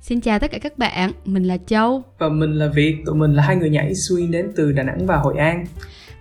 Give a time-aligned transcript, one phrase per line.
[0.00, 3.34] Xin chào tất cả các bạn, mình là Châu Và mình là Việt, tụi mình
[3.34, 5.64] là hai người nhảy swing đến từ Đà Nẵng và Hội An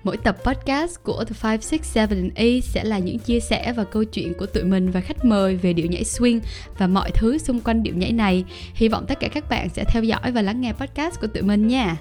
[0.04, 3.84] Mỗi tập podcast của The 5, 6, 7 E sẽ là những chia sẻ và
[3.84, 6.40] câu chuyện của tụi mình và khách mời về điệu nhảy swing
[6.78, 8.46] và mọi thứ xung quanh điệu nhảy này.
[8.74, 11.44] Hy vọng tất cả các bạn sẽ theo dõi và lắng nghe podcast của tụi
[11.44, 11.98] mình nha.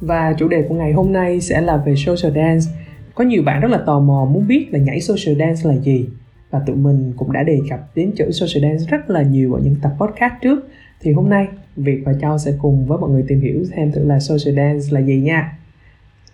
[0.00, 2.66] Và chủ đề của ngày hôm nay sẽ là về social dance.
[3.14, 6.06] Có nhiều bạn rất là tò mò muốn biết là nhảy social dance là gì
[6.50, 9.60] và tụi mình cũng đã đề cập đến chữ social dance rất là nhiều ở
[9.64, 10.68] những tập podcast trước
[11.00, 14.04] thì hôm nay Việt và Châu sẽ cùng với mọi người tìm hiểu thêm thử
[14.04, 15.58] là social dance là gì nha.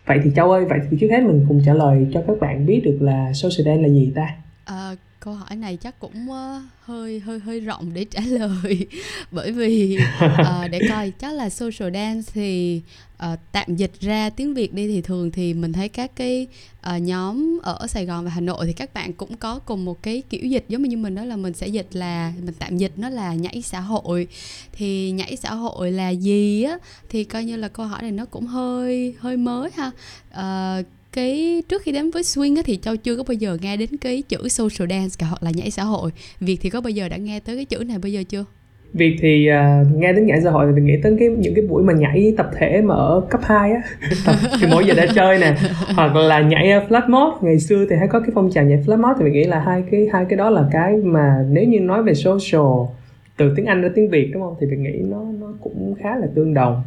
[0.07, 2.67] Vậy thì Châu ơi vậy thì trước hết mình cùng trả lời cho các bạn
[2.67, 4.37] biết được là social dance là gì ta?
[4.65, 8.87] À, câu hỏi này chắc cũng uh, hơi hơi hơi rộng để trả lời.
[9.31, 12.83] Bởi vì uh, để coi chắc là social dance thì
[13.33, 16.47] uh, tạm dịch ra tiếng việt đi thì thường thì mình thấy các cái
[16.95, 20.03] uh, nhóm ở sài gòn và hà nội thì các bạn cũng có cùng một
[20.03, 22.93] cái kiểu dịch giống như mình đó là mình sẽ dịch là mình tạm dịch
[22.97, 24.29] nó là nhảy xã hội.
[24.73, 26.79] Thì nhảy xã hội là gì á
[27.09, 29.91] thì coi như là câu hỏi này nó cũng hơi hơi mới ha.
[30.31, 33.77] Uh, cái trước khi đến với swing á, thì châu chưa có bao giờ nghe
[33.77, 36.11] đến cái chữ social dance cả hoặc là nhảy xã hội.
[36.41, 38.45] Việt thì có bao giờ đã nghe tới cái chữ này bao giờ chưa?
[38.93, 41.65] Việc thì uh, nghe đến nhảy xã hội thì mình nghĩ tới cái những cái
[41.67, 43.83] buổi mà nhảy tập thể mà ở cấp 2 á.
[44.61, 45.57] Thì mỗi giờ đã chơi nè.
[45.97, 49.01] Hoặc là nhảy flat mod ngày xưa thì hay có cái phong trào nhảy flat
[49.01, 51.81] mod thì mình nghĩ là hai cái hai cái đó là cái mà nếu như
[51.81, 52.87] nói về social
[53.37, 54.55] từ tiếng Anh ra tiếng Việt đúng không?
[54.61, 56.83] Thì mình nghĩ nó nó cũng khá là tương đồng.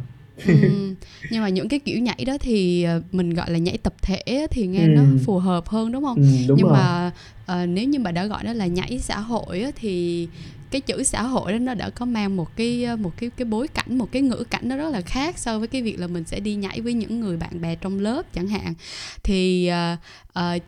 [0.46, 0.54] Ừ,
[1.30, 4.46] nhưng mà những cái kiểu nhảy đó thì ờ, mình gọi là nhảy tập thể
[4.50, 4.88] thì nghe ừ.
[4.88, 6.72] nó phù hợp hơn đúng không ừ, đúng nhưng rồi.
[6.72, 7.12] mà
[7.52, 10.28] uh, nếu như mà đã gọi nó là nhảy xã hội thì
[10.70, 13.44] cái chữ xã hội đó nó đã có mang một cái ờ, một cái cái
[13.44, 16.06] bối cảnh một cái ngữ cảnh nó rất là khác so với cái việc là
[16.06, 18.74] mình sẽ đi nhảy với những người bạn bè trong lớp chẳng hạn
[19.22, 19.98] thì uh,
[20.38, 20.62] uh,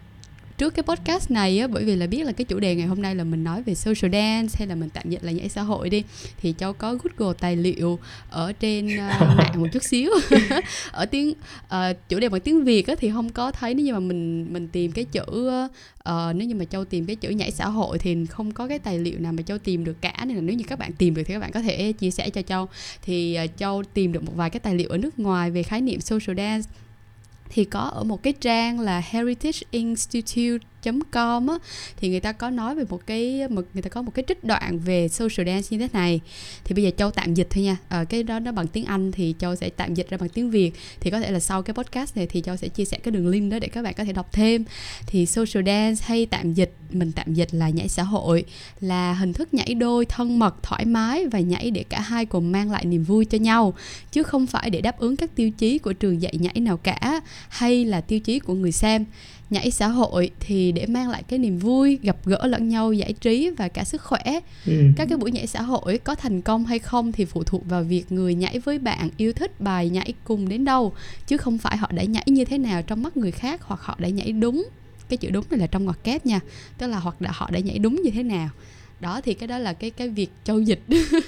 [0.61, 3.03] trước cái podcast này á bởi vì là biết là cái chủ đề ngày hôm
[3.03, 5.63] nay là mình nói về social dance hay là mình tạm dịch là nhảy xã
[5.63, 6.03] hội đi
[6.37, 7.99] thì cháu có google tài liệu
[8.31, 10.11] ở trên uh, mạng một chút xíu.
[10.93, 11.31] Ở tiếng
[11.65, 14.53] uh, chủ đề bằng tiếng việt á thì không có thấy nếu như mà mình
[14.53, 15.71] mình tìm cái chữ uh,
[16.35, 18.99] nếu như mà châu tìm cái chữ nhảy xã hội thì không có cái tài
[18.99, 21.23] liệu nào mà châu tìm được cả nên là nếu như các bạn tìm được
[21.27, 22.69] thì các bạn có thể chia sẻ cho châu
[23.03, 25.81] thì uh, châu tìm được một vài cái tài liệu ở nước ngoài về khái
[25.81, 26.71] niệm social dance
[27.51, 30.67] thì có ở một cái trang là Heritage Institute
[31.11, 31.59] com á
[31.97, 34.45] thì người ta có nói về một cái một người ta có một cái trích
[34.45, 36.21] đoạn về social dance như thế này.
[36.65, 37.77] Thì bây giờ châu tạm dịch thôi nha.
[37.89, 40.51] À, cái đó nó bằng tiếng anh thì châu sẽ tạm dịch ra bằng tiếng
[40.51, 40.73] việt.
[41.01, 43.29] Thì có thể là sau cái podcast này thì châu sẽ chia sẻ cái đường
[43.29, 44.65] link đó để các bạn có thể đọc thêm.
[45.07, 48.45] Thì social dance hay tạm dịch mình tạm dịch là nhảy xã hội
[48.81, 52.53] là hình thức nhảy đôi thân mật thoải mái và nhảy để cả hai cùng
[52.53, 53.75] mang lại niềm vui cho nhau.
[54.13, 57.21] Chứ không phải để đáp ứng các tiêu chí của trường dạy nhảy nào cả
[57.49, 59.05] hay là tiêu chí của người xem
[59.51, 63.13] nhảy xã hội thì để mang lại cái niềm vui gặp gỡ lẫn nhau giải
[63.13, 64.41] trí và cả sức khỏe.
[64.67, 64.73] Ừ.
[64.97, 67.83] các cái buổi nhảy xã hội có thành công hay không thì phụ thuộc vào
[67.83, 70.93] việc người nhảy với bạn yêu thích bài nhảy cùng đến đâu
[71.27, 73.97] chứ không phải họ đã nhảy như thế nào trong mắt người khác hoặc họ
[73.99, 74.69] đã nhảy đúng.
[75.09, 76.41] Cái chữ đúng này là trong ngoặc kép nha
[76.79, 78.49] tức là hoặc đã họ đã nhảy đúng như thế nào.
[79.01, 80.81] Đó thì cái đó là cái cái việc châu dịch.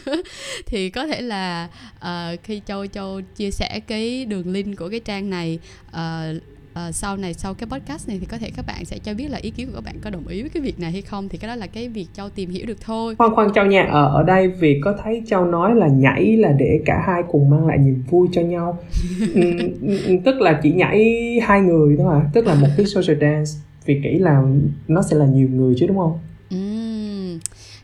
[0.67, 5.01] Thì có thể là uh, khi châu châu chia sẻ cái đường link của cái
[5.01, 5.59] trang này
[5.89, 9.15] uh, uh, sau này sau cái podcast này thì có thể các bạn sẽ cho
[9.15, 11.03] biết là ý kiến của các bạn có đồng ý với cái việc này hay
[11.03, 11.29] không.
[11.29, 13.15] Thì cái đó là cái việc châu tìm hiểu được thôi.
[13.19, 13.89] Khoan khoan châu nha.
[13.91, 17.51] Ở ở đây việc có thấy châu nói là nhảy là để cả hai cùng
[17.51, 18.79] mang lại niềm vui cho nhau.
[19.35, 19.43] Ừ,
[19.83, 23.21] ừ, ừ, tức là chỉ nhảy hai người thôi à tức là một cái social
[23.21, 23.51] dance.
[23.85, 24.43] Vì nghĩ là
[24.89, 26.19] nó sẽ là nhiều người chứ đúng không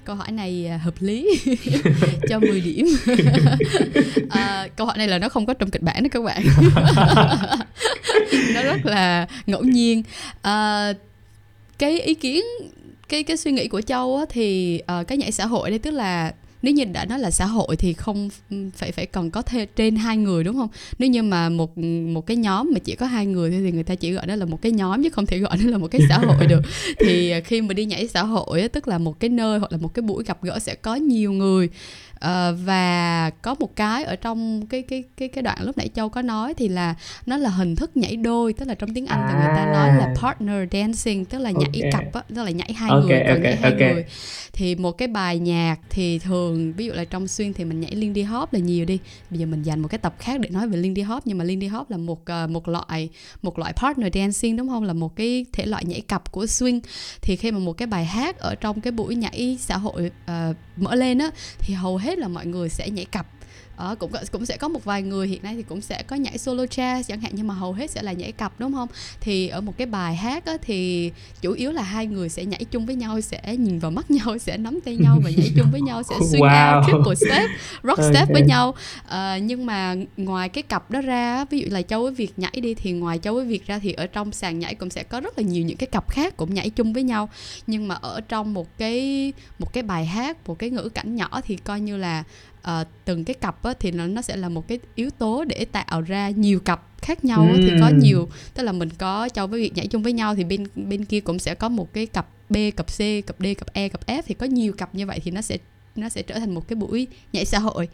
[0.08, 1.40] câu hỏi này à, hợp lý
[2.28, 2.86] cho 10 điểm.
[4.30, 6.42] À, câu hỏi này là nó không có trong kịch bản đó các bạn.
[8.54, 10.02] Nó rất là ngẫu nhiên.
[10.42, 10.92] À,
[11.78, 12.44] cái ý kiến
[13.08, 15.90] cái cái suy nghĩ của châu á, thì uh, cái nhảy xã hội đây tức
[15.90, 16.32] là
[16.62, 19.68] nếu như đã nói là xã hội thì không ừ, phải phải cần có thêm
[19.76, 20.68] trên hai người, đúng không?
[20.98, 23.94] Nếu như mà một một cái nhóm mà chỉ có hai người thì người ta
[23.94, 26.00] chỉ gọi đó là một cái nhóm chứ không thể gọi nó là một cái
[26.08, 26.60] xã hội được.
[26.98, 29.94] Thì khi mà đi nhảy xã hội tức là một cái nơi hoặc là một
[29.94, 31.68] cái buổi gặp gỡ sẽ có nhiều người
[32.24, 36.08] uh, và có một cái ở trong cái cái cái cái đoạn lúc nãy châu
[36.08, 36.94] có nói thì là
[37.26, 39.28] nó là hình thức nhảy đôi tức là trong tiếng anh à.
[39.28, 41.92] thì người ta nói là partner dancing tức là nhảy okay.
[41.92, 43.94] cặp á tức là nhảy hai okay, người còn okay, nhảy hai okay.
[43.94, 44.04] người
[44.52, 47.94] thì một cái bài nhạc thì thường ví dụ là trong xuyên thì mình nhảy
[47.94, 48.98] lindy hop là nhiều đi
[49.30, 51.44] bây giờ mình dành một cái tập khác để nói về lindy hop nhưng mà
[51.44, 53.08] lindy hop là một uh, một loại
[53.42, 56.80] một loại partner dancing đúng không là một cái thể loại nhảy cặp của swing
[57.22, 60.56] thì khi mà một cái bài hát ở trong cái buổi nhảy xã hội uh,
[60.76, 63.26] mở lên á thì hầu hết là mọi người sẽ nhảy cặp
[63.78, 66.38] ờ, cũng cũng sẽ có một vài người hiện nay thì cũng sẽ có nhảy
[66.38, 68.88] solo jazz chẳng hạn nhưng mà hầu hết sẽ là nhảy cặp đúng không
[69.20, 71.10] thì ở một cái bài hát á, thì
[71.40, 74.38] chủ yếu là hai người sẽ nhảy chung với nhau sẽ nhìn vào mắt nhau
[74.38, 76.76] sẽ nắm tay nhau và nhảy chung với nhau sẽ swing wow.
[76.76, 77.50] out triple step
[77.82, 78.12] rock okay.
[78.14, 78.74] step với nhau
[79.08, 82.58] à, nhưng mà ngoài cái cặp đó ra ví dụ là châu với việc nhảy
[82.62, 85.20] đi thì ngoài châu với việc ra thì ở trong sàn nhảy cũng sẽ có
[85.20, 87.28] rất là nhiều những cái cặp khác cũng nhảy chung với nhau
[87.66, 91.40] nhưng mà ở trong một cái một cái bài hát một cái ngữ cảnh nhỏ
[91.44, 92.24] thì coi như là
[92.60, 95.66] uh, từng cái cặp á, thì nó nó sẽ là một cái yếu tố để
[95.72, 97.60] tạo ra nhiều cặp khác nhau ừ.
[97.62, 100.44] thì có nhiều tức là mình có châu với việc nhảy chung với nhau thì
[100.44, 103.72] bên bên kia cũng sẽ có một cái cặp B cặp C cặp D cặp
[103.72, 105.58] E cặp F thì có nhiều cặp như vậy thì nó sẽ
[105.96, 107.88] nó sẽ trở thành một cái buổi nhảy xã hội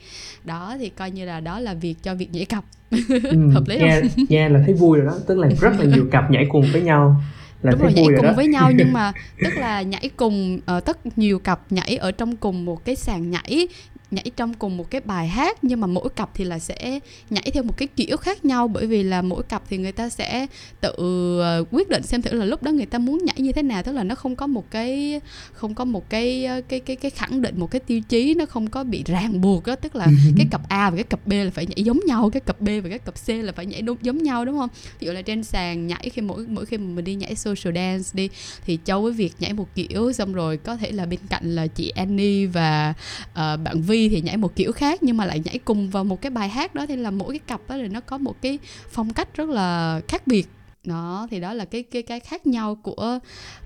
[0.44, 3.78] đó thì coi như là đó là việc cho việc nhảy cặp ừ, hợp lý
[3.78, 6.46] nghe, không nghe là thấy vui rồi đó tức là rất là nhiều cặp nhảy
[6.50, 7.22] cùng với nhau
[7.62, 8.32] là đúng rồi nhảy cùng đó.
[8.36, 9.12] với nhau nhưng mà
[9.44, 13.30] tức là nhảy cùng uh, tất nhiều cặp nhảy ở trong cùng một cái sàn
[13.30, 13.68] nhảy
[14.14, 17.00] nhảy trong cùng một cái bài hát nhưng mà mỗi cặp thì là sẽ
[17.30, 18.68] nhảy theo một cái kiểu khác nhau.
[18.68, 20.46] Bởi vì là mỗi cặp thì người ta sẽ
[20.80, 20.92] tự
[21.40, 23.82] ờ, quyết định xem thử là lúc đó người ta muốn nhảy như thế nào.
[23.82, 25.20] Tức là nó không có một cái
[25.52, 28.46] không có một cái ờ, cái cái cái khẳng định một cái tiêu chí nó
[28.46, 30.06] không có bị ràng buộc đó tức là
[30.36, 32.68] cái cặp A và cái cặp B là phải nhảy giống nhau cái cặp B
[32.82, 34.70] và cái cặp C là phải nhảy đúng giống nhau đúng không?
[34.98, 38.10] Ví dụ là trên sàn nhảy khi mỗi mỗi khi mình đi nhảy social dance
[38.12, 38.28] đi
[38.66, 41.66] thì châu với việc nhảy một kiểu xong rồi có thể là bên cạnh là
[41.66, 42.94] chị Annie và
[43.30, 46.22] uh, bạn Vi thì nhảy một kiểu khác nhưng mà lại nhảy cùng vào một
[46.22, 46.86] cái bài hát đó.
[46.86, 48.58] Thì là mỗi cái cặp đó thì nó có một cái
[48.90, 50.46] phong cách rất là khác biệt.
[50.84, 53.18] Đó thì đó là cái cái cái khác nhau của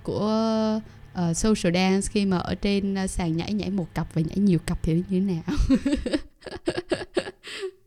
[0.03, 0.81] của
[1.13, 4.39] uh, social dance khi mà ở trên uh, sàn nhảy nhảy một cặp và nhảy
[4.39, 5.43] nhiều cặp thì như thế nào?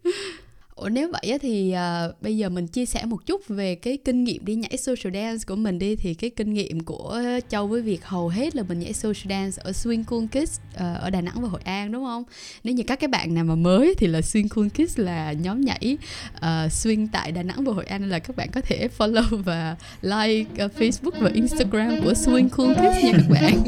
[0.81, 4.23] Ủa nếu vậy thì uh, bây giờ mình chia sẻ một chút về cái kinh
[4.23, 7.81] nghiệm đi nhảy social dance của mình đi thì cái kinh nghiệm của Châu với
[7.81, 11.21] việc hầu hết là mình nhảy social dance ở Swing Cool Kids uh, ở Đà
[11.21, 12.23] Nẵng và Hội An đúng không?
[12.63, 15.61] Nếu như các cái bạn nào mà mới thì là Swing Cool Kids là nhóm
[15.61, 15.97] nhảy
[16.35, 16.41] uh,
[16.71, 20.65] swing tại Đà Nẵng và Hội An là các bạn có thể follow và like
[20.65, 23.63] uh, Facebook và Instagram của Swing Cool Kids nha các bạn.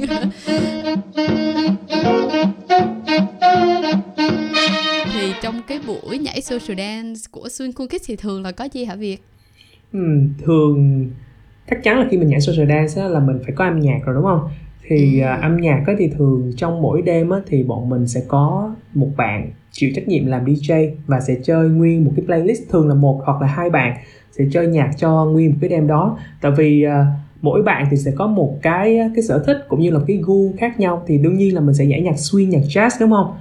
[5.12, 8.68] thì trong cái buổi nhảy social dance của Swing Cool Kids thì thường là có
[8.74, 9.18] gì hả Việt?
[9.94, 10.00] Ừ,
[10.44, 11.06] thường
[11.70, 14.00] chắc chắn là khi mình nhảy social dance á, là mình phải có âm nhạc
[14.06, 14.50] rồi đúng không?
[14.88, 15.28] Thì ừ.
[15.36, 18.76] uh, âm nhạc á, thì thường trong mỗi đêm á, thì bọn mình sẽ có
[18.94, 22.88] một bạn chịu trách nhiệm làm DJ và sẽ chơi nguyên một cái playlist thường
[22.88, 23.98] là một hoặc là hai bạn
[24.32, 26.92] sẽ chơi nhạc cho nguyên một cái đêm đó tại vì uh,
[27.42, 30.54] mỗi bạn thì sẽ có một cái cái sở thích cũng như là cái gu
[30.58, 33.34] khác nhau thì đương nhiên là mình sẽ nhảy nhạc swing nhạc jazz đúng không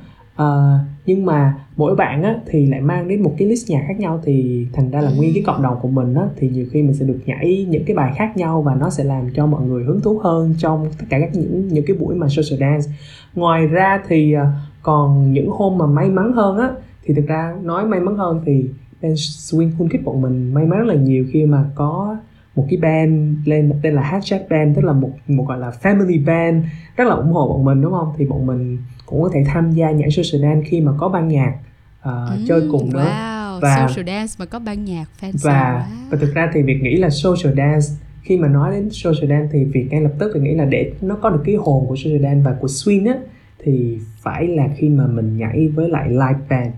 [0.43, 4.01] uh, nhưng mà mỗi bạn á thì lại mang đến một cái list nhạc khác
[4.01, 6.83] nhau thì thành ra là nguyên cái cộng đồng của mình á thì nhiều khi
[6.83, 9.67] mình sẽ được nhảy những cái bài khác nhau và nó sẽ làm cho mọi
[9.67, 12.91] người hứng thú hơn trong tất cả các những những cái buổi mà social dance.
[13.35, 14.43] Ngoài ra thì uh,
[14.83, 16.71] còn những hôm mà may mắn hơn á
[17.05, 18.69] thì thực ra nói may mắn hơn thì
[19.03, 22.17] bên swing cool kids bọn mình may mắn rất là nhiều khi mà có
[22.57, 26.25] một cái band lên tên là hashtag band tức là một một gọi là family
[26.25, 26.65] band
[26.97, 29.73] rất là ủng hộ bọn mình đúng không thì bọn mình cũng có thể tham
[29.73, 31.55] gia nhảy social dance khi mà có ban nhạc
[32.09, 35.87] uh, mm, chơi cùng nữa wow, và social dance mà có ban nhạc fancy và
[35.91, 36.11] wow.
[36.11, 37.87] và thực ra thì việc nghĩ là social dance
[38.23, 40.93] khi mà nói đến social dance thì việc ngay lập tức thì nghĩ là để
[41.01, 43.19] nó có được cái hồn của social dance và của swing á
[43.59, 46.73] thì phải là khi mà mình nhảy với lại live band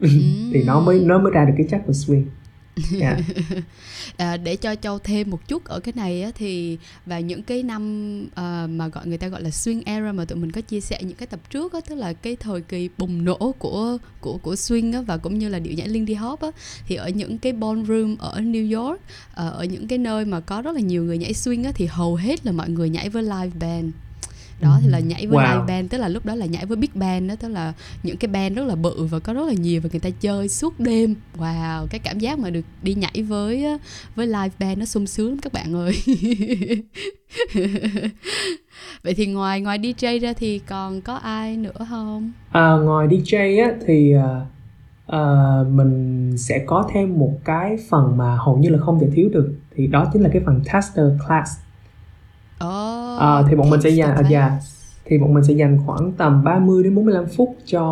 [0.00, 0.50] mm.
[0.52, 2.24] thì nó mới nó mới ra được cái chất của swing
[2.98, 3.20] yeah.
[3.28, 3.56] Dạ.
[4.16, 7.62] à, để cho châu thêm một chút ở cái này á, thì vào những cái
[7.62, 10.80] năm uh, mà gọi người ta gọi là swing era mà tụi mình có chia
[10.80, 14.38] sẻ những cái tập trước á, tức là cái thời kỳ bùng nổ của của
[14.38, 16.50] của swing á, và cũng như là điệu nhảy Lindy Hop á,
[16.86, 20.62] thì ở những cái ballroom ở New York uh, ở những cái nơi mà có
[20.62, 23.22] rất là nhiều người nhảy swing á, thì hầu hết là mọi người nhảy với
[23.22, 23.90] live band
[24.60, 25.52] đó thì là nhảy với wow.
[25.52, 28.16] live band tức là lúc đó là nhảy với big band đó tức là những
[28.16, 30.80] cái band rất là bự và có rất là nhiều và người ta chơi suốt
[30.80, 31.14] đêm.
[31.38, 33.78] Wow cái cảm giác mà được đi nhảy với
[34.14, 35.92] với live band nó sung sướng lắm các bạn ơi.
[39.02, 42.32] Vậy thì ngoài ngoài DJ ra thì còn có ai nữa không?
[42.50, 44.22] À, ngoài DJ á thì uh,
[45.16, 49.28] uh, mình sẽ có thêm một cái phần mà hầu như là không thể thiếu
[49.32, 51.50] được thì đó chính là cái phần tester class
[52.66, 54.58] Oh, à, thì bọn mình sẽ dành à, dạ,
[55.04, 57.82] thì bọn mình sẽ dành khoảng tầm 30 đến 45 phút cho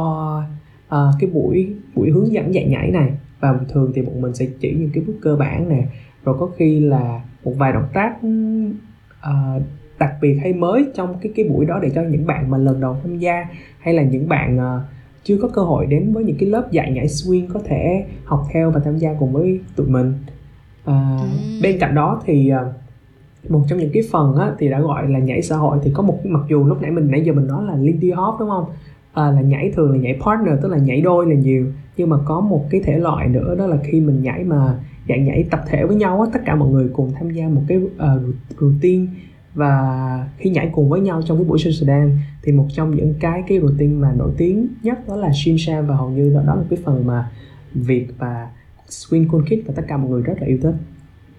[0.88, 3.10] uh, cái buổi buổi hướng dẫn dạy nhảy này.
[3.40, 5.86] Và thường thì bọn mình sẽ chỉ những cái bước cơ bản nè.
[6.24, 8.16] Rồi có khi là một vài động tác
[9.28, 9.62] uh,
[9.98, 12.80] đặc biệt hay mới trong cái cái buổi đó để cho những bạn mà lần
[12.80, 13.44] đầu tham gia
[13.78, 14.82] hay là những bạn uh,
[15.24, 18.46] chưa có cơ hội đến với những cái lớp dạy nhảy swing có thể học
[18.52, 20.14] theo và tham gia cùng với tụi mình.
[20.84, 21.28] À, ừ.
[21.62, 22.72] bên cạnh đó thì uh,
[23.48, 26.02] một trong những cái phần á, thì đã gọi là nhảy xã hội thì có
[26.02, 28.64] một mặc dù lúc nãy mình nãy giờ mình nói là Lindy Hop đúng không?
[29.12, 31.66] À, là nhảy thường là nhảy partner tức là nhảy đôi là nhiều.
[31.96, 34.74] Nhưng mà có một cái thể loại nữa đó là khi mình nhảy mà
[35.08, 37.62] dạng nhảy tập thể với nhau á tất cả mọi người cùng tham gia một
[37.68, 39.06] cái uh, routine.
[39.54, 43.14] Và khi nhảy cùng với nhau trong cái buổi social Sudan thì một trong những
[43.20, 46.42] cái cái routine mà nổi tiếng nhất đó là shim sham và hầu như đó,
[46.46, 47.30] đó là cái phần mà
[47.74, 48.48] Việt và
[48.88, 50.74] Swing Cool Kids và tất cả mọi người rất là yêu thích.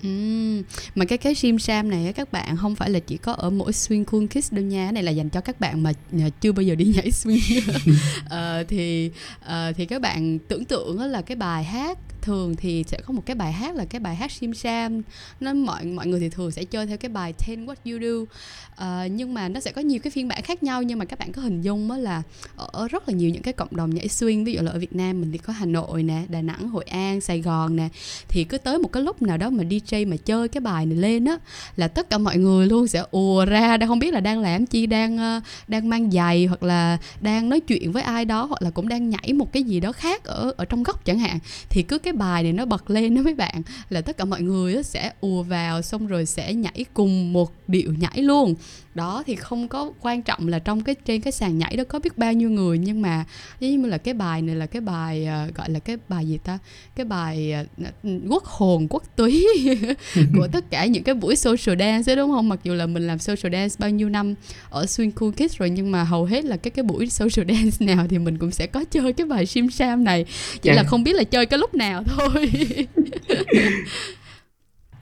[0.04, 0.64] Ừm,
[0.96, 3.50] mà cái cái sim sam này á các bạn không phải là chỉ có ở
[3.50, 4.86] mỗi swing cool kids đâu nha.
[4.86, 7.62] Cái này là dành cho các bạn mà à, chưa bao giờ đi nhảy swing.
[8.30, 9.12] Ờ, thì
[9.46, 13.14] ờ, thì các bạn tưởng tượng á là cái bài hát thường thì sẽ có
[13.14, 15.02] một cái bài hát là cái bài hát sim sam.
[15.40, 18.36] Nó mọi mọi người thì thường sẽ chơi theo cái bài Ten What You Do.
[18.76, 21.20] Ờ, nhưng mà nó sẽ có nhiều cái phiên bản khác nhau nhưng mà các
[21.20, 22.22] bạn có hình dung á là
[22.56, 24.46] ở rất là nhiều những cái cộng đồng nhảy swing.
[24.46, 26.84] Ví dụ là ở Việt Nam mình thì có Hà Nội nè Đà Nẵng Hội
[26.84, 27.90] An Sài Gòn nè.
[28.28, 30.98] Thì cứ tới một cái lúc nào đó mà DJ mà chơi cái bài này
[30.98, 31.38] lên á
[31.76, 33.78] là tất cả mọi người luôn sẽ ùa ra.
[33.78, 37.50] Đang không biết là đang làm chi đang ờ, đang mang giày hoặc là đang
[37.50, 40.24] nói chuyện với ai đó hoặc là cũng đang nhảy một cái gì đó khác
[40.24, 41.40] ở ở trong góc chẳng hạn.
[41.70, 44.42] Thì cứ cái bài này nó bật lên đó mấy bạn là tất cả mọi
[44.42, 48.56] người á sẽ ùa vào xong rồi sẽ nhảy cùng một điệu nhảy luôn.
[48.96, 52.00] Đó thì không có quan trọng là trong cái trên cái sàn nhảy đó có
[52.00, 53.26] biết bao nhiêu người nhưng mà
[53.60, 56.38] giống như là cái bài này là cái bài uh, gọi là cái bài gì
[56.38, 56.60] ta?
[56.96, 59.48] Cái bài uh, quốc hồn quốc túy.
[60.38, 62.50] của tất cả những cái buổi social dance đó đúng không?
[62.50, 64.34] Mặc dù là mình làm social dance bao nhiêu năm
[64.70, 67.86] ở Swing Cool Kids rồi nhưng mà hầu hết là cái cái buổi social dance
[67.96, 70.26] nào thì mình cũng sẽ có chơi cái bài sim sam này.
[70.62, 70.74] Chỉ Dạ.
[70.74, 72.52] là không biết là chơi cái lúc nào thôi.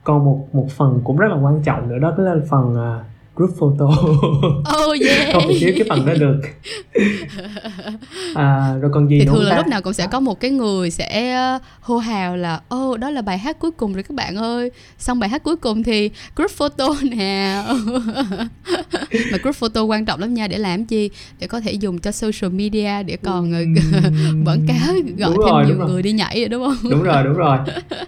[0.04, 3.04] Còn một một phần cũng rất là quan trọng nữa đó là phần à,
[3.36, 3.84] group photo.
[3.86, 5.32] Oh yeah.
[5.32, 6.40] Không thể thiếu cái phần đó được.
[8.34, 9.56] À, rồi còn gì thì nữa thường là ta?
[9.56, 13.10] lúc nào cũng sẽ có một cái người sẽ ờ, hô hào là ô đó
[13.10, 14.70] là bài hát cuối cùng rồi các bạn ơi.
[14.98, 17.62] Xong bài hát cuối cùng thì group photo nè.
[19.32, 21.10] Mà group photo quan trọng lắm nha để làm chi?
[21.40, 23.58] Để có thể dùng cho social media để còn ờ,
[24.46, 25.90] quảng cáo gọi đúng thêm rồi, nhiều đúng rồi.
[25.90, 26.90] người đi nhảy rồi đúng không?
[26.90, 27.58] Đúng rồi đúng rồi.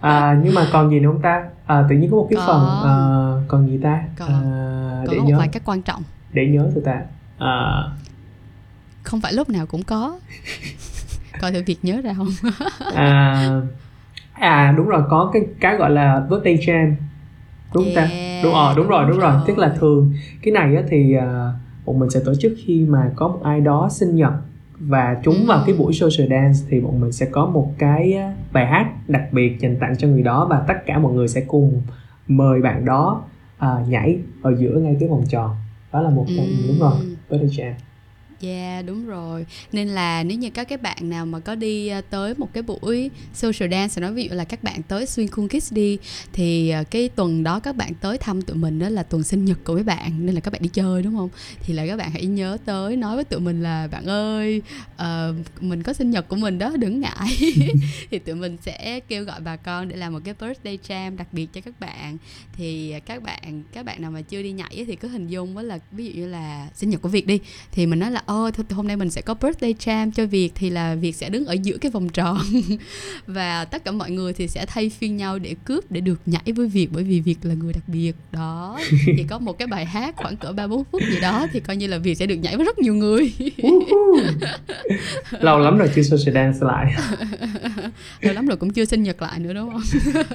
[0.00, 1.42] À, nhưng mà còn gì nữa không ta?
[1.66, 2.46] À, tự nhiên có một cái Có.
[2.46, 2.96] phần à,
[3.48, 4.00] còn gì ta?
[4.18, 4.26] À,
[5.06, 5.38] còn để có một nhớ.
[5.38, 6.02] Vài cái quan trọng.
[6.32, 7.00] Để nhớ từ ta.
[7.38, 7.82] À,
[9.02, 10.18] không phải lúc nào cũng có.
[11.40, 12.28] Coi thử việc nhớ ra không?
[12.94, 13.60] À,
[14.32, 16.94] à đúng rồi có cái cái gọi là birthday jam.
[17.74, 18.02] Đúng không ta?
[18.02, 19.32] Yeah, đúng rồi đúng rồi đúng rồi.
[19.32, 19.42] rồi.
[19.46, 21.52] tức là thường cái này á, thì à,
[21.84, 24.32] bọn mình sẽ tổ chức khi mà có một ai đó sinh nhật
[24.78, 25.62] và trúng vào Ừ.
[25.66, 29.22] cái buổi social dance thì bọn mình sẽ có một cái á, bài hát đặc
[29.32, 31.82] biệt dành tặng cho người đó và tất cả mọi người sẽ cùng
[32.28, 33.22] mời bạn đó
[33.58, 35.56] à, nhảy ở giữa ngay cái vòng tròn
[35.92, 36.64] đó là một trong Ừm.
[36.68, 36.92] đúng rồi
[37.30, 37.72] birthday jam
[38.40, 39.46] Yeah đúng rồi.
[39.72, 42.62] Nên là nếu như các cái bạn nào mà có đi ờ, tới một cái
[42.62, 45.98] buổi social dance nói ví dụ là các bạn tới Swing Cool Kids đi
[46.32, 49.44] Thì ờ, cái tuần đó các bạn tới thăm tụi mình đó là tuần sinh
[49.44, 51.28] nhật của mấy bạn Nên là các bạn đi chơi đúng không?
[51.60, 54.62] Thì là các bạn hãy nhớ tới nói với tụi mình là Bạn ơi
[54.96, 57.36] ờ, mình có sinh nhật của mình đó đừng ngại.
[58.10, 61.28] Thì tụi mình sẽ kêu gọi bà con để làm một cái birthday jam đặc
[61.32, 62.16] biệt cho các bạn.
[62.52, 65.64] Thì các bạn các bạn nào mà chưa đi nhảy thì cứ hình dung với
[65.64, 67.40] là ví dụ như là sinh nhật của Việt đi
[67.72, 70.52] thì mình nói là ô thôi hôm nay mình sẽ có birthday jam cho Việt
[70.54, 72.38] thì là Việt sẽ đứng ở giữa cái vòng tròn.
[73.26, 76.52] Và tất cả mọi người thì sẽ thay phiên nhau để cướp để được nhảy
[76.56, 78.12] với Việt bởi vì Việt là người đặc biệt.
[78.32, 78.78] Đó
[79.16, 81.76] thì có một cái bài hát khoảng cỡ ba bốn phút gì đó thì coi
[81.76, 83.32] như là Việt sẽ được nhảy với rất nhiều người.
[85.30, 86.94] Lâu lắm rồi chưa social dance lại.
[88.20, 89.82] Lâu lắm rồi cũng chưa sinh nhật lại nữa đúng không?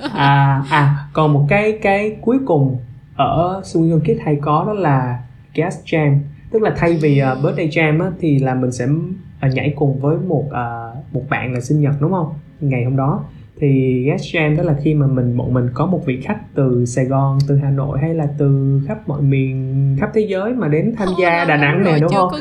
[0.13, 2.77] À à còn một cái cái cuối cùng
[3.15, 5.19] ở Swing Kids hay có đó là
[5.55, 6.19] guest jam
[6.51, 10.00] tức là thay vì uh, birthday jam á, thì là mình sẽ uh, nhảy cùng
[10.00, 13.24] với một uh, một bạn là sinh nhật đúng không ngày hôm đó
[13.60, 16.86] thì guest jam đó là khi mà mình bọn mình có một vị khách từ
[16.86, 20.68] Sài Gòn từ Hà Nội hay là từ khắp mọi miền khắp thế giới mà
[20.68, 22.32] đến tham gia Ồ, Đà Nẵng nè rồi đúng không.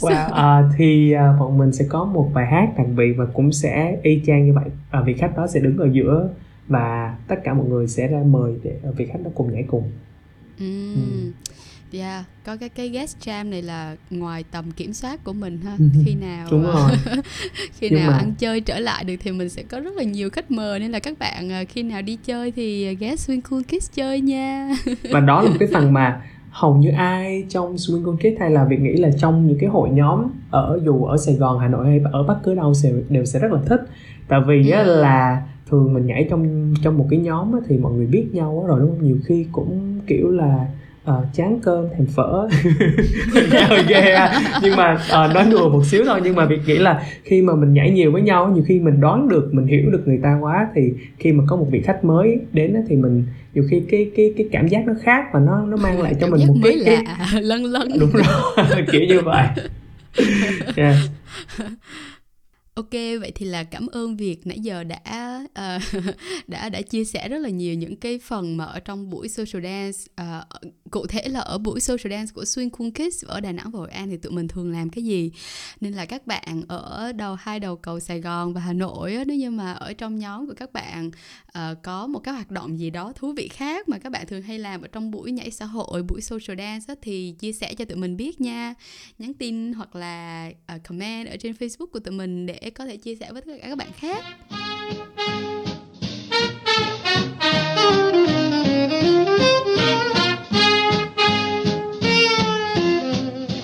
[0.00, 3.52] Wow, à, thì à, bọn mình sẽ có một bài hát đặc biệt và cũng
[3.52, 6.28] sẽ y chang như vậy à, vị khách đó sẽ đứng ở giữa
[6.68, 9.82] và tất cả mọi người sẽ ra mời để vị khách đó cùng nhảy cùng.
[10.60, 10.64] Ừ.
[11.92, 15.76] Yeah, có cái cái guest jam này là ngoài tầm kiểm soát của mình ha.
[15.78, 15.84] Ừ.
[16.04, 16.90] Khi nào đúng ờ, rồi
[17.78, 20.02] khi Nhưng nào mà- ăn chơi trở lại được thì mình sẽ có rất là
[20.02, 23.40] nhiều khách mời nên là các bạn ờ, khi nào đi chơi thì ghé Swing
[23.50, 24.70] Cool Kids chơi nha.
[25.12, 28.50] và đó là một cái phần mà hầu như ai trong Swing Con Kids hay
[28.50, 31.68] là việc nghĩ là trong những cái hội nhóm ở dù ở Sài Gòn, Hà
[31.68, 33.80] Nội hay ở bất cứ đâu sẽ, đều sẽ rất là thích
[34.28, 35.00] tại vì á, Ừ.
[35.00, 38.60] là thường mình nhảy trong trong một cái nhóm á, thì mọi người biết nhau
[38.62, 40.66] á rồi đúng không nhiều khi cũng kiểu là
[41.08, 42.48] ờ, chán cơm thèm phở
[43.52, 44.40] nghe hơi ghê ha.
[44.62, 47.54] nhưng mà ờ, nói đùa một xíu thôi nhưng mà việc nghĩ là khi mà
[47.54, 50.18] mình nhảy nhiều với nhau á, nhiều khi mình đoán được mình hiểu được người
[50.22, 53.24] ta quá thì khi mà có một vị khách mới đến á, thì mình
[53.54, 56.20] nhiều khi cái cái cái cảm giác nó khác và nó nó mang lại cho
[56.20, 57.88] Cảm mình giác một mới cái, cái lạ, lân lân.
[58.00, 59.46] đúng rồi kiểu như vậy
[60.76, 60.96] yeah.
[62.78, 66.04] Ok, vậy thì là cảm ơn Việt nãy giờ đã uh,
[66.46, 69.64] đã đã chia sẻ rất là nhiều những cái phần mà ở trong buổi social
[69.64, 73.52] dance uh, cụ thể là ở buổi social dance của Swing Cool Kids ở Đà
[73.52, 75.30] Nẵng và Hội An thì tụi mình thường làm cái gì?
[75.80, 79.36] Nên là các bạn ở đầu hai đầu cầu Sài Gòn và Hà Nội nếu
[79.36, 81.10] như mà ở trong nhóm của các bạn
[81.58, 84.42] uh, có một cái hoạt động gì đó thú vị khác mà các bạn thường
[84.42, 87.84] hay làm ở trong buổi nhảy xã hội buổi social dance thì chia sẻ cho
[87.84, 88.74] tụi mình biết nha.
[89.18, 92.96] Nhắn tin hoặc là uh, comment ở trên Facebook của tụi mình để có thể
[92.96, 94.24] chia sẻ với tất cả các bạn khác.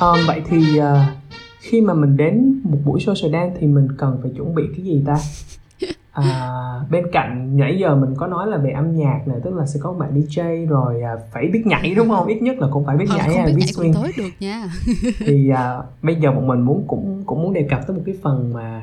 [0.04, 0.84] Um, vậy thì uh,
[1.60, 4.84] khi mà mình đến một buổi social dance thì mình cần phải chuẩn bị cái
[4.84, 5.16] gì ta?
[6.12, 6.50] À,
[6.90, 9.80] bên cạnh nãy giờ mình có nói là về âm nhạc này tức là sẽ
[9.82, 12.26] có bạn DJ rồi à, phải biết nhảy đúng không?
[12.26, 13.94] Ít nhất là cũng phải biết ờ, nhảy không biết, biết swing.
[13.94, 14.68] tối được nha.
[15.18, 18.14] Thì à, bây giờ bọn mình muốn cũng cũng muốn đề cập tới một cái
[18.22, 18.82] phần mà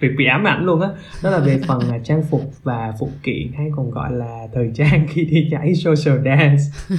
[0.00, 0.88] việc bị ám ảnh luôn á.
[0.88, 0.94] Đó.
[1.22, 4.70] đó là về phần là trang phục và phụ kiện hay còn gọi là thời
[4.74, 6.62] trang khi đi nhảy social dance.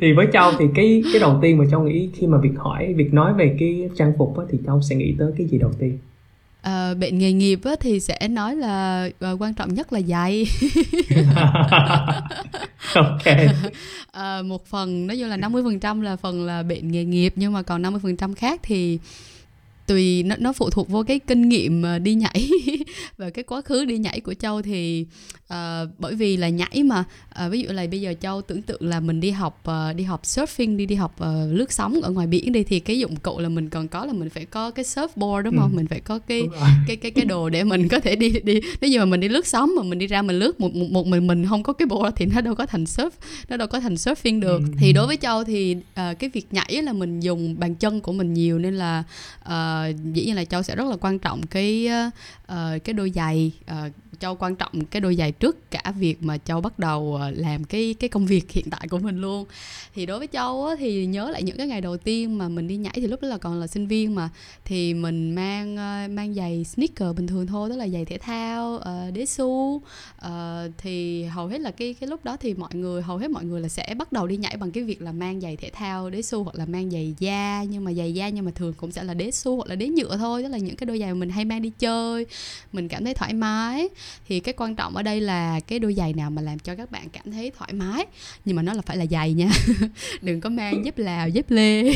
[0.00, 2.94] Thì với châu thì cái cái đầu tiên mà châu nghĩ khi mà việc hỏi
[2.96, 5.72] việc nói về cái trang phục á, thì châu sẽ nghĩ tới cái gì đầu
[5.78, 5.98] tiên?
[6.62, 10.44] À, bệnh nghề nghiệp á, thì sẽ nói là uh, quan trọng nhất là giày.
[12.94, 13.36] Ok.
[14.12, 17.62] À, một phần nói chung là 50% là phần là bệnh nghề nghiệp nhưng mà
[17.62, 18.98] còn 50% khác thì
[19.86, 22.50] tùy nó, nó phụ thuộc vô cái kinh nghiệm đi nhảy
[23.16, 25.06] và cái quá khứ đi nhảy của châu thì
[25.54, 27.04] uh, bởi vì là nhảy mà
[27.44, 30.04] uh, ví dụ là bây giờ châu tưởng tượng là mình đi học uh, đi
[30.04, 33.16] học surfing đi đi học uh, lướt sóng ở ngoài biển đi thì cái dụng
[33.16, 35.76] cụ là mình còn có là mình phải có cái surfboard đúng không ừ.
[35.76, 36.42] mình phải có cái
[36.86, 39.28] cái cái cái đồ để mình có thể đi đi nếu như mà mình đi
[39.28, 41.72] lướt sóng mà mình đi ra mình lướt một một, một mình mình không có
[41.72, 43.10] cái board thì nó đâu có thành surf
[43.48, 44.72] nó đâu có thành surfing được ừ.
[44.78, 48.12] thì đối với châu thì uh, cái việc nhảy là mình dùng bàn chân của
[48.12, 49.04] mình nhiều nên là
[49.90, 51.88] uh, dĩ nhiên là châu sẽ rất là quan trọng cái
[52.48, 53.52] uh, cái đôi giày.
[53.70, 53.92] Uh,
[54.24, 57.64] châu quan trọng cái đôi giày trước cả việc mà châu bắt đầu ờ, làm
[57.64, 59.44] cái cái công việc hiện tại của mình luôn.
[59.94, 62.68] Thì đối với châu á, thì nhớ lại những cái ngày đầu tiên mà mình
[62.68, 64.28] đi nhảy thì lúc đó là còn là sinh viên mà.
[64.64, 65.76] Thì mình mang
[66.14, 69.82] mang giày sneaker bình thường thôi tức là giày thể thao uh, đế su
[70.26, 70.30] uh,
[70.78, 73.60] thì hầu hết là cái cái lúc đó thì mọi người hầu hết mọi người
[73.60, 76.22] là sẽ bắt đầu đi nhảy bằng cái việc là mang giày thể thao đế
[76.22, 77.64] su hoặc là mang giày da.
[77.68, 79.88] Nhưng mà giày da nhưng mà thường cũng sẽ là đế su hoặc là đế
[79.88, 82.26] nhựa thôi tức là những cái đôi giày mà mình hay mang đi chơi
[82.72, 83.88] mình cảm thấy thoải mái.
[84.28, 86.90] Thì cái quan trọng ở đây là cái đôi giày nào mà làm cho các
[86.90, 88.06] bạn cảm thấy thoải mái.
[88.44, 89.48] Nhưng mà nó là phải là giày nha.
[90.22, 91.82] Đừng có mang dép lào dép lê.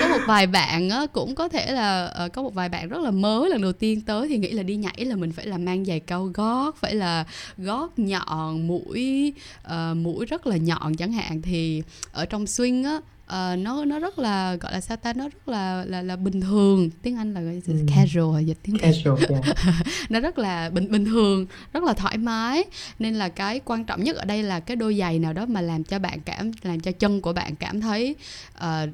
[0.00, 3.00] Có một vài bạn á, cũng có thể là ờ, có một vài bạn rất
[3.00, 5.58] là mới lần đầu tiên tới thì nghĩ là đi nhảy là mình phải là
[5.58, 7.24] mang giày cao gót phải là
[7.58, 9.32] gót nhọn mũi
[9.66, 11.42] uh, mũi rất là nhọn chẳng hạn.
[11.42, 11.82] Thì
[12.12, 15.48] ở trong swing á uh, nó nó rất là gọi là sao ta nó rất
[15.48, 16.90] là là là bình thường.
[17.02, 17.74] Tiếng anh là gọi ừ.
[17.96, 19.44] casual dịch tiếng casual yeah.
[20.10, 22.64] nó rất là bình bình thường rất là thoải mái.
[22.98, 25.60] Nên là cái quan trọng nhất ở đây là cái đôi giày nào đó mà
[25.60, 28.14] làm cho bạn cảm làm cho chân của bạn cảm thấy
[28.58, 28.90] uh,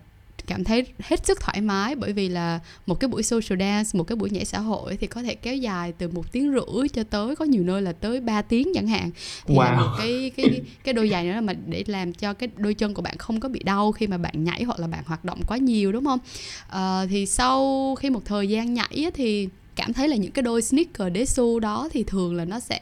[0.47, 4.05] cảm thấy hết sức thoải mái bởi vì là một cái buổi social dance một
[4.05, 7.03] cái buổi nhảy xã hội thì có thể kéo dài từ một tiếng rưỡi cho
[7.03, 9.11] tới có nhiều nơi là tới 3 tiếng chẳng hạn
[9.47, 9.65] thì wow.
[9.65, 12.95] là một cái cái cái đôi giày nữa mà để làm cho cái đôi chân
[12.95, 15.41] của bạn không có bị đau khi mà bạn nhảy hoặc là bạn hoạt động
[15.47, 16.19] quá nhiều đúng không
[16.69, 20.63] à, thì sau khi một thời gian nhảy thì cảm thấy là những cái đôi
[20.63, 22.81] sneaker đế su đó thì thường là nó sẽ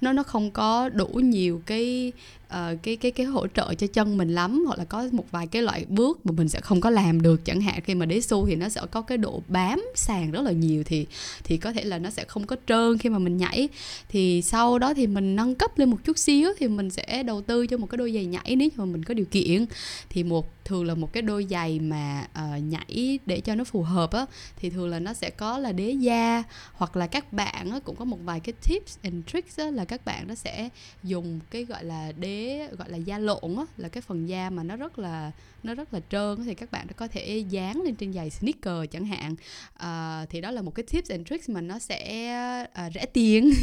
[0.00, 2.12] nó nó không có đủ nhiều cái
[2.48, 5.46] uh, cái cái cái hỗ trợ cho chân mình lắm hoặc là có một vài
[5.46, 7.80] cái loại bước mà mình sẽ không có làm được chẳng hạn.
[7.84, 10.82] Khi mà đế xu thì nó sẽ có cái độ bám sàn rất là nhiều
[10.86, 11.06] thì
[11.44, 13.68] thì có thể là nó sẽ không có trơn khi mà mình nhảy.
[14.08, 17.42] Thì sau đó thì mình nâng cấp lên một chút xíu thì mình sẽ đầu
[17.42, 19.66] tư cho một cái đôi giày nhảy nếu mà mình có điều kiện.
[20.10, 23.82] Thì một thường là một cái đôi giày mà uh, nhảy để cho nó phù
[23.82, 24.26] hợp á
[24.56, 27.96] thì thường là nó sẽ có là đế da hoặc là các bạn á, cũng
[27.96, 30.68] có một vài cái tips and tricks á, là các bạn nó sẽ
[31.02, 34.62] dùng cái gọi là đế gọi là da lộn á là cái phần da mà
[34.62, 38.12] nó rất là nó rất là trơn thì các bạn có thể dán lên trên
[38.12, 39.34] giày sneaker chẳng hạn.
[39.74, 43.52] Uh, thì đó là một cái tips and tricks mà nó sẽ uh, rẻ tiền.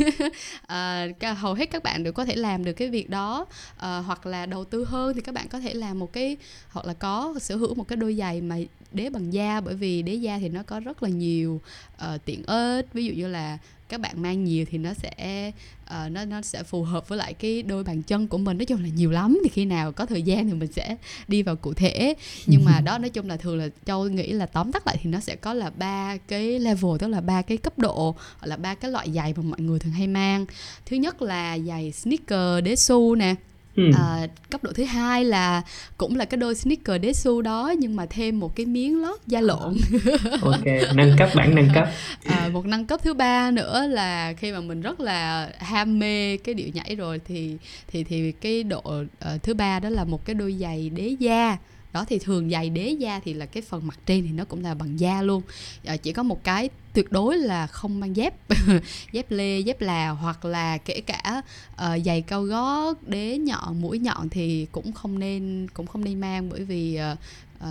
[0.66, 3.46] Uh, hầu hết các bạn đều có thể làm được cái việc đó.
[3.76, 6.38] Uh, hoặc là đầu tư hơn thì các bạn có thể làm một cái
[6.70, 8.58] hoặc là có sở hữu một cái đôi giày mà
[8.92, 11.62] đế bằng da bởi vì đế da thì nó có rất là nhiều
[11.96, 12.94] uh, tiện ích.
[12.94, 13.58] Ví dụ như là
[13.90, 15.52] các bạn mang nhiều thì nó sẽ
[15.86, 18.58] uh, nó nó sẽ phù hợp với lại cái đôi bàn chân của mình.
[18.58, 20.96] Nói chung là nhiều lắm thì khi nào có thời gian thì mình sẽ
[21.28, 22.14] đi vào cụ thể.
[22.46, 25.10] Nhưng mà đó nói chung là thường là châu nghĩ là tóm tắt lại thì
[25.10, 28.58] nó sẽ có là ba cái level tức là ba cái cấp độ hoặc là
[28.58, 30.46] ba cái loại giày mà mọi người thường hay mang.
[30.86, 33.36] Thứ nhất là giày sneaker đế su nè.
[33.76, 33.84] Ừ.
[33.96, 35.62] À, cấp độ thứ hai là
[35.98, 39.20] cũng là cái đôi sneaker đế su đó nhưng mà thêm một cái miếng lót
[39.28, 39.78] da lộn.
[40.42, 41.88] Ok nâng cấp bản nâng cấp.
[42.24, 46.38] À, một nâng cấp thứ ba nữa là khi mà mình rất là ham mê
[46.38, 47.58] cái điệu nhảy rồi thì
[47.88, 51.58] thì thì cái độ uh, thứ ba đó là một cái đôi giày đế da
[51.96, 54.64] đó thì thường giày đế da thì là cái phần mặt trên thì nó cũng
[54.64, 55.42] là bằng da luôn.
[55.86, 58.34] À, chỉ có một cái tuyệt đối là không mang dép
[59.12, 61.42] dép lê dép là hoặc là kể cả
[61.74, 66.20] uh, giày cao gót đế nhọn mũi nhọn thì cũng không nên cũng không nên
[66.20, 67.18] mang bởi vì uh,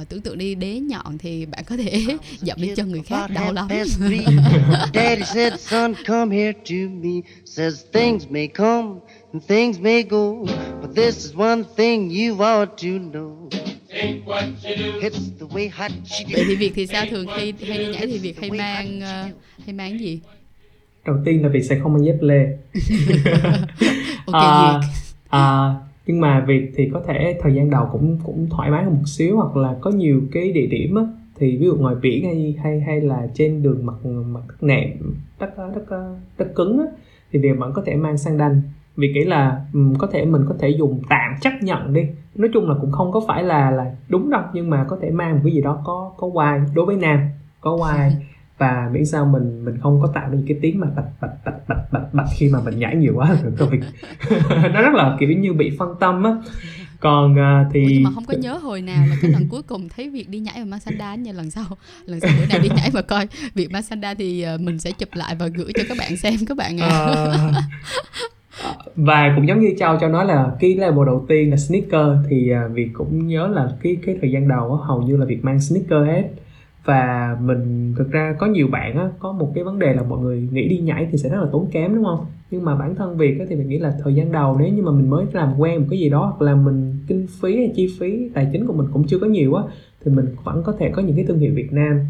[0.01, 2.05] uh, tưởng tượng đi đế nhọn thì bạn có thể
[2.41, 3.69] dậm lên chân người khác đau lắm.
[4.95, 7.21] Daddy said son come here to me.
[7.45, 9.01] Says things may come
[9.33, 10.33] and things may go
[10.81, 13.49] but this is one thing you ought to know
[16.33, 19.35] Vậy thì việc thì sao thường khi hay đi nhảy thì việc hay mang uh,
[19.65, 20.21] hay mang gì?
[21.07, 22.47] Đầu tiên là việc sẽ không mang dép lê.
[24.27, 24.81] ok à,
[25.29, 25.75] à,
[26.07, 29.07] nhưng mà việc thì có thể thời gian đầu cũng cũng thoải mái hơn một
[29.07, 31.03] xíu hoặc là có nhiều cái địa điểm á
[31.39, 35.15] thì ví dụ ngoài biển hay hay hay là trên đường mặt mặt đất nệm
[35.41, 36.85] đất đất đất, đất cứng á
[37.33, 38.63] thì việc vẫn có thể mang sang đanh
[38.97, 42.03] vì nghĩ là um, có thể mình có thể dùng tạm chấp nhận đi.
[42.35, 45.11] Nói chung là cũng không có phải là là đúng đâu nhưng mà có thể
[45.11, 47.21] mang một cái gì đó có có quai đối với nam
[47.61, 48.17] có quai
[48.59, 51.69] và miễn sao mình mình không có tạo nên cái tiếng mà bạch bạch bạch
[51.69, 53.81] bạch bạch bạch khi mà mình nhảy nhiều quá rồi công việc
[54.75, 56.37] nó rất là kiểu như bị phân tâm á.
[57.01, 59.63] Còn uh, thì Ủa, nhưng mà không có nhớ hồi nào là cái lần cuối
[59.63, 61.65] cùng thấy việc đi nhảy mà mang sanda nha lần sau
[62.05, 64.93] lần sau bữa nào đi nhảy mà coi việc mang sanda thì uh, mình sẽ
[64.93, 67.17] chụp lại và gửi cho các bạn xem các bạn à.
[68.97, 72.51] và cũng giống như châu cho nói là cái label đầu tiên là sneaker thì
[72.51, 75.45] à, việt cũng nhớ là cái cái thời gian đầu á, hầu như là việc
[75.45, 76.29] mang sneaker hết.
[76.85, 80.19] Và mình thực ra có nhiều bạn á, có một cái vấn đề là mọi
[80.21, 82.27] người nghĩ đi nhảy thì sẽ rất là tốn kém đúng không?
[82.51, 84.83] Nhưng mà bản thân việc á, thì mình nghĩ là thời gian đầu nếu như
[84.83, 87.73] mà mình mới làm quen một cái gì đó hoặc là mình kinh phí hay
[87.77, 89.65] chi phí tài chính của mình cũng chưa có nhiều á
[90.05, 92.01] thì mình vẫn có thể có những cái thương hiệu Việt Nam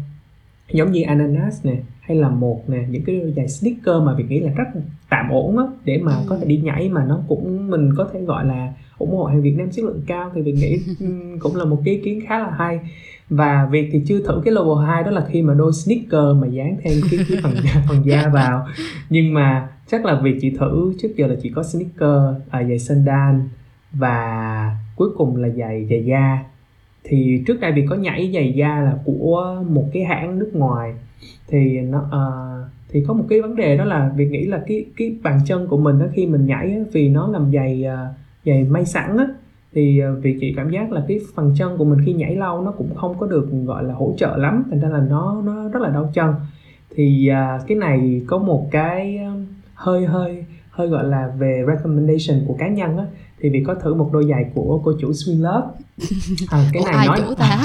[0.71, 4.27] giống như ananas nè hay là một nè những cái đôi giày sneaker mà mình
[4.29, 4.63] nghĩ là rất
[5.09, 6.23] tạm ổn á để mà ừ.
[6.29, 9.41] có thể đi nhảy mà nó cũng mình có thể gọi là ủng hộ hàng
[9.41, 10.79] Việt Nam chất lượng cao thì mình nghĩ
[11.39, 12.79] cũng là một cái ý kiến khá là hay.
[13.29, 16.47] Và việc thì chưa thử cái level 2 đó là khi mà đôi sneaker mà
[16.47, 17.53] dán thêm cái, cái phần
[17.87, 18.67] phần da vào.
[19.09, 22.79] Nhưng mà chắc là việc chị thử trước giờ là chỉ có sneaker à, giày
[22.79, 23.35] sandal
[23.91, 26.43] và cuối cùng là giày giày da
[27.07, 30.93] thì trước đây việc có nhảy giày da là của một cái hãng nước ngoài.
[31.47, 34.85] Thì nó uh, thì có một cái vấn đề đó là việc nghĩ là cái
[34.97, 38.15] cái bàn chân của mình đó khi mình nhảy á, vì nó làm giày uh,
[38.45, 39.27] giày may sẵn á
[39.73, 42.61] thì uh, vì chị cảm giác là cái phần chân của mình khi nhảy lâu
[42.61, 45.69] nó cũng không có được gọi là hỗ trợ lắm thành ra là nó nó
[45.69, 46.33] rất là đau chân.
[46.95, 49.19] Thì uh, cái này có một cái
[49.73, 53.05] hơi hơi hơi gọi là về recommendation của cá nhân á
[53.39, 55.67] thì vì có thử một đôi giày của cô chủ Swing Love.
[56.49, 57.63] À, cái Ủa, này ai nói chủ ta?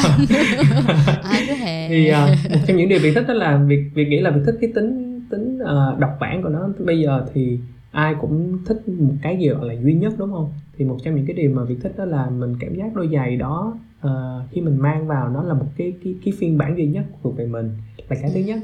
[1.23, 1.47] Ai
[1.89, 4.41] thì uh, một trong những điều việc thích đó là việc việc nghĩ là việc
[4.47, 6.69] thích cái tính tính uh, độc bản của nó.
[6.79, 7.59] Bây giờ thì
[7.91, 10.53] ai cũng thích một cái gì gọi là duy nhất đúng không?
[10.79, 13.09] Thì một trong những cái điều mà việc thích đó là mình cảm giác đôi
[13.13, 14.11] giày đó uh,
[14.51, 17.37] khi mình mang vào nó là một cái cái cái phiên bản duy nhất thuộc
[17.37, 17.71] về mình.
[18.09, 18.59] Là cái thứ nhất.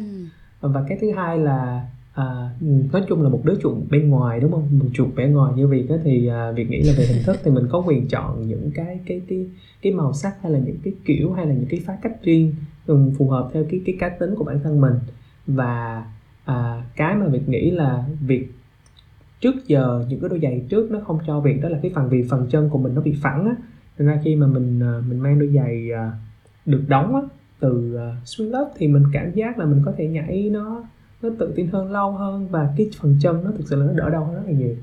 [0.60, 1.86] Và cái thứ hai là
[2.16, 2.50] à,
[2.92, 4.68] nói chung là một đứa chuột bên ngoài đúng không?
[4.78, 7.36] Một chuột bên ngoài như việc đó thì à, việc nghĩ là về hình thức
[7.44, 9.46] thì mình có quyền chọn những cái cái cái
[9.82, 12.54] cái màu sắc hay là những cái kiểu hay là những cái phá cách riêng
[13.18, 14.94] phù hợp theo cái cái cá tính của bản thân mình.
[15.46, 16.04] Và
[16.44, 18.52] à, cái mà việc nghĩ là việc
[19.40, 22.08] trước giờ những cái đôi giày trước nó không cho việc đó là cái phần
[22.08, 23.56] vì phần chân của mình nó bị phẳng á.
[23.98, 26.12] Nên ra khi mà mình à, mình mang đôi giày à,
[26.66, 27.20] được đóng á
[27.60, 30.84] từ uh, swing lớp thì mình cảm giác là mình có thể nhảy nó
[31.22, 33.92] nó tự tin hơn, lâu hơn và cái phần chân nó thực sự là nó
[33.92, 34.76] đỡ đau hơn rất là nhiều.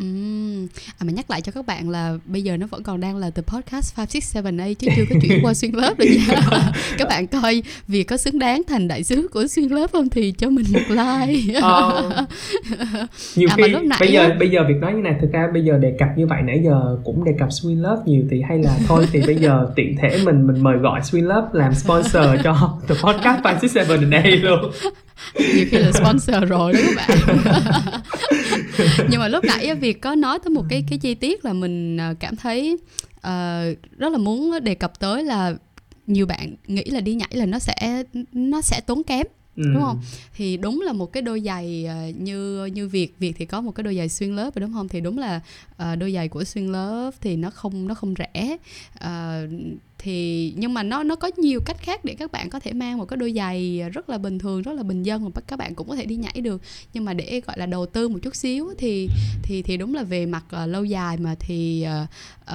[0.00, 0.66] Uhm.
[0.98, 3.30] À mà nhắc lại cho các bạn là bây giờ nó vẫn còn đang là
[3.30, 6.34] từ podcast 567A chứ chưa có chuyển qua xuyên lớp được nha.
[6.98, 10.32] các bạn coi vì có xứng đáng thành đại sứ của xuyên lớp không thì
[10.38, 11.60] cho mình một like.
[11.60, 12.10] ờ,
[13.36, 15.48] nhiều à, khi lúc nãy bây giờ bây giờ việc nói như này thực ra
[15.52, 18.42] bây giờ đề cập như vậy nãy giờ cũng đề cập Swing Love nhiều thì
[18.48, 21.74] hay là thôi thì bây giờ tiện thể mình mình mời gọi Swing Love làm
[21.74, 24.70] sponsor cho the podcast 567A luôn.
[25.54, 27.18] nhiều khi là sponsor rồi đó các bạn
[29.10, 31.96] nhưng mà lúc nãy việc có nói tới một cái cái chi tiết là mình
[31.96, 32.78] ờ, cảm thấy
[33.16, 35.54] uh, rất là muốn đề cập tới là
[36.06, 39.62] nhiều bạn nghĩ là đi nhảy là nó sẽ nó sẽ tốn kém Ừ.
[39.74, 40.00] đúng không
[40.34, 43.72] thì đúng là một cái đôi giày uh, như như việt việt thì có một
[43.72, 46.66] cái đôi giày xuyên lớp đúng không thì đúng là uh, đôi giày của xuyên
[46.66, 48.56] lớp thì nó không nó không rẻ
[48.94, 49.50] uh,
[50.02, 52.98] thì nhưng mà nó nó có nhiều cách khác để các bạn có thể mang
[52.98, 55.74] một cái đôi giày rất là bình thường rất là bình dân mà các bạn
[55.74, 56.62] cũng có thể đi nhảy được.
[56.92, 59.08] Nhưng mà để gọi là đầu tư một chút xíu thì
[59.42, 62.08] thì thì đúng là về mặt uh, lâu dài mà thì uh,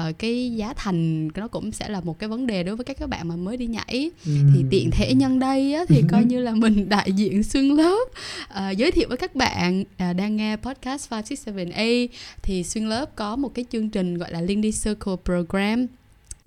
[0.10, 2.98] uh, cái giá thành nó cũng sẽ là một cái vấn đề đối với các
[3.00, 4.12] các bạn mà mới đi nhảy.
[4.26, 4.32] Ừ.
[4.56, 8.06] thì tiện thể nhân đây á, thì coi như là mình đại diện xuyên lớp.
[8.50, 12.08] Uh, giới thiệu với các bạn uh, đang nghe podcast 567A
[12.42, 15.88] thì xuyên lớp có một cái chương trình gọi là Lindy Circle Program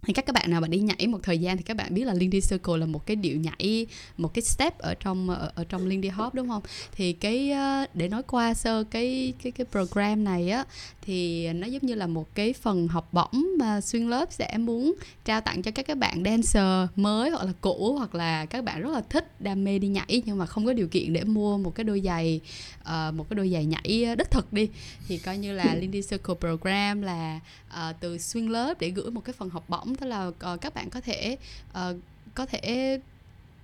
[0.03, 2.05] thì các các bạn nào mà đi nhảy một thời gian thì các bạn biết
[2.05, 3.87] là Lindy Circle là một cái điệu nhảy
[4.17, 6.63] một cái step ở trong ở, ở trong Lindy Hop đúng không?
[6.93, 10.65] Thì cái ờ, để nói qua sơ cái cái cái program này á
[11.03, 14.95] thì nó giống như là một cái phần học bổng mà xuyên lớp sẽ muốn
[15.25, 18.83] trao tặng cho các các bạn dancer mới hoặc là cũ hoặc là các bạn
[18.83, 21.59] rất là thích đam mê đi nhảy nhưng mà không có điều kiện để mua
[21.59, 22.41] một cái đôi giày
[22.81, 24.69] uh, một cái đôi giày nhảy đích thực đi.
[25.09, 29.25] Thì coi như là Lindy Circle program là uh, từ xuyên lớp để gửi một
[29.25, 29.95] cái phần học bổng.
[29.97, 31.37] Tức là uh, các bạn có thể
[31.71, 31.97] uh,
[32.35, 32.99] có thể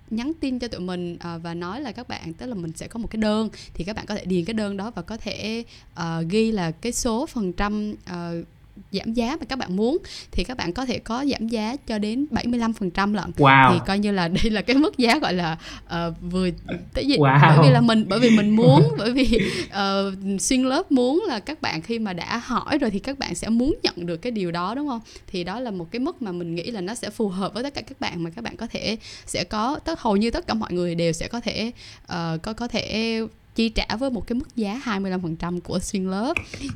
[0.09, 2.87] nhắn tin cho tụi mình uh, và nói là các bạn tức là mình sẽ
[2.87, 5.17] có một cái đơn thì các bạn có thể điền cái đơn đó và có
[5.17, 5.63] thể
[5.99, 8.47] uh, ghi là cái số phần trăm uh,
[8.91, 9.97] giảm giá mà các bạn muốn
[10.31, 13.73] thì các bạn có thể có giảm giá cho đến 75% lận wow.
[13.73, 16.49] thì coi như là đây là cái mức giá gọi là uh, vừa
[16.93, 17.39] tại vì wow.
[17.41, 21.39] bởi vì là mình bởi vì mình muốn bởi vì uh, xuyên lớp muốn là
[21.39, 24.31] các bạn khi mà đã hỏi rồi thì các bạn sẽ muốn nhận được cái
[24.31, 26.95] điều đó đúng không thì đó là một cái mức mà mình nghĩ là nó
[26.95, 29.79] sẽ phù hợp với tất cả các bạn mà các bạn có thể sẽ có
[29.85, 31.71] tất hầu như tất cả mọi người đều sẽ có thể
[32.03, 33.21] uh, có có thể
[33.57, 36.33] chi trả với một cái mức giá 25% của xuyên lớp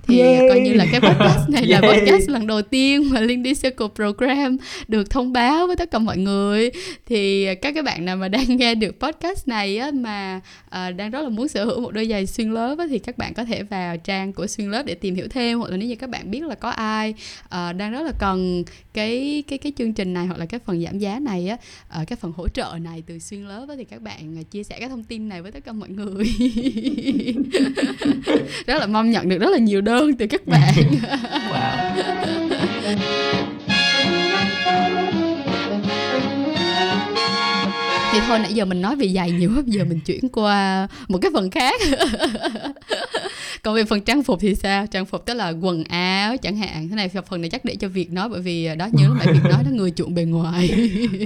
[0.07, 0.49] thì Yay.
[0.49, 1.81] coi như là cái podcast này Yay.
[1.81, 5.99] là podcast lần đầu tiên mà Lindy Circle Program được thông báo với tất cả
[5.99, 6.71] mọi người
[7.05, 11.11] thì các cái bạn nào mà đang nghe được podcast này á, mà uh, đang
[11.11, 13.45] rất là muốn sở hữu một đôi giày xuyên lớp á, thì các bạn có
[13.45, 16.09] thể vào trang của xuyên lớp để tìm hiểu thêm hoặc là nếu như các
[16.09, 17.13] bạn biết là có ai
[17.45, 18.63] uh, đang rất là cần
[18.93, 21.57] cái cái cái chương trình này hoặc là cái phần giảm giá này á
[22.01, 24.79] uh, cái phần hỗ trợ này từ xuyên lớp á, thì các bạn chia sẻ
[24.79, 26.25] cái thông tin này với tất cả mọi người
[28.67, 30.73] rất là mong nhận được rất là nhiều đơn từ các bạn.
[38.11, 41.19] Thì thôi nãy giờ mình nói về giày nhiều quá giờ mình chuyển qua một
[41.21, 41.81] cái phần khác.
[43.63, 44.87] Còn về phần trang phục thì sao?
[44.87, 46.89] Trang phục tức là quần áo chẳng hạn.
[46.89, 49.49] Thế này phần này chắc để cho việc nói bởi vì đó nhớ nãy việc
[49.49, 50.69] nói nó người chuộng bề ngoài.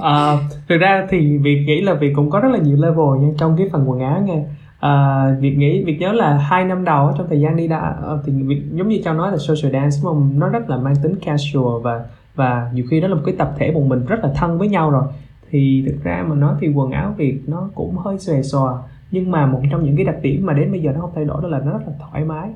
[0.01, 0.37] À,
[0.69, 3.55] thực ra thì việc nghĩ là việc cũng có rất là nhiều level nha trong
[3.57, 4.43] cái phần quần áo nha
[4.85, 8.21] à, việc nghĩ việc nhớ là hai năm đầu trong thời gian đi đã ờ,
[8.25, 11.15] thì việc giống như cháu nói là social dance không nó rất là mang tính
[11.25, 14.29] casual và và nhiều khi đó là một cái tập thể một mình rất là
[14.35, 15.03] thân với nhau rồi
[15.49, 18.73] thì thực ra mà nói thì quần áo việt nó cũng hơi xòe xòa
[19.11, 21.25] nhưng mà một trong những cái đặc điểm mà đến bây giờ nó không thay
[21.25, 22.49] đổi đó là nó rất là thoải mái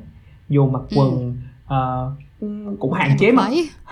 [0.49, 0.97] dù mặc ừ.
[0.97, 1.35] quần
[1.69, 1.75] ừ.
[2.45, 3.51] uh, cũng hạn chế mặc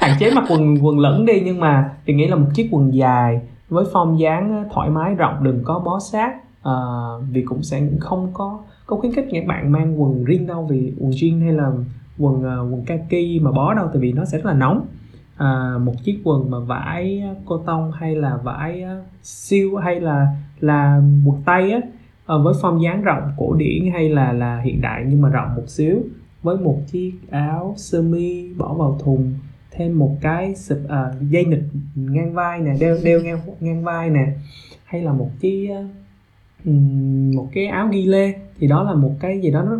[0.00, 2.94] hạn chế mặc quần quần lẫn đi nhưng mà thì nghĩ là một chiếc quần
[2.94, 6.34] dài với form dáng thoải mái rộng đừng có bó sát
[6.66, 6.76] à,
[7.30, 10.92] vì cũng sẽ không có có khuyến khích các bạn mang quần riêng đâu vì
[10.98, 11.72] quần jean hay là
[12.18, 14.86] quần uh, quần kaki mà bó đâu tại vì nó sẽ rất là nóng.
[15.36, 18.84] À, một chiếc quần mà vải cô tông hay là vải
[19.22, 20.26] siêu hay là
[20.60, 21.80] là quần tay á
[22.26, 25.68] với form dáng rộng cổ điển hay là là hiện đại nhưng mà rộng một
[25.68, 26.02] xíu.
[26.42, 29.34] Với một chiếc áo sơ mi bỏ vào thùng
[29.70, 31.60] thêm một cái sụp uh, dây nịt
[31.94, 34.26] ngang vai nè đeo đeo ngang ngang vai nè
[34.84, 35.70] hay là một chiếc
[37.34, 38.34] một cái áo ghi lê.
[38.58, 39.78] Thì đó là một cái gì đó nó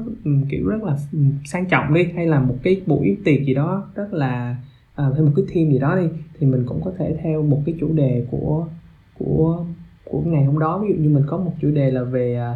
[0.50, 0.98] kiểu rất là
[1.44, 2.04] sang trọng đi.
[2.16, 4.56] Hay là một cái buổi tiệc gì đó rất là
[4.94, 6.08] à, thêm một cái theme gì đó đi.
[6.38, 8.66] Thì mình cũng có thể theo một cái chủ đề của
[9.18, 9.64] của
[10.04, 10.78] của ngày hôm đó.
[10.78, 12.54] Ví dụ như mình có một chủ đề là về à,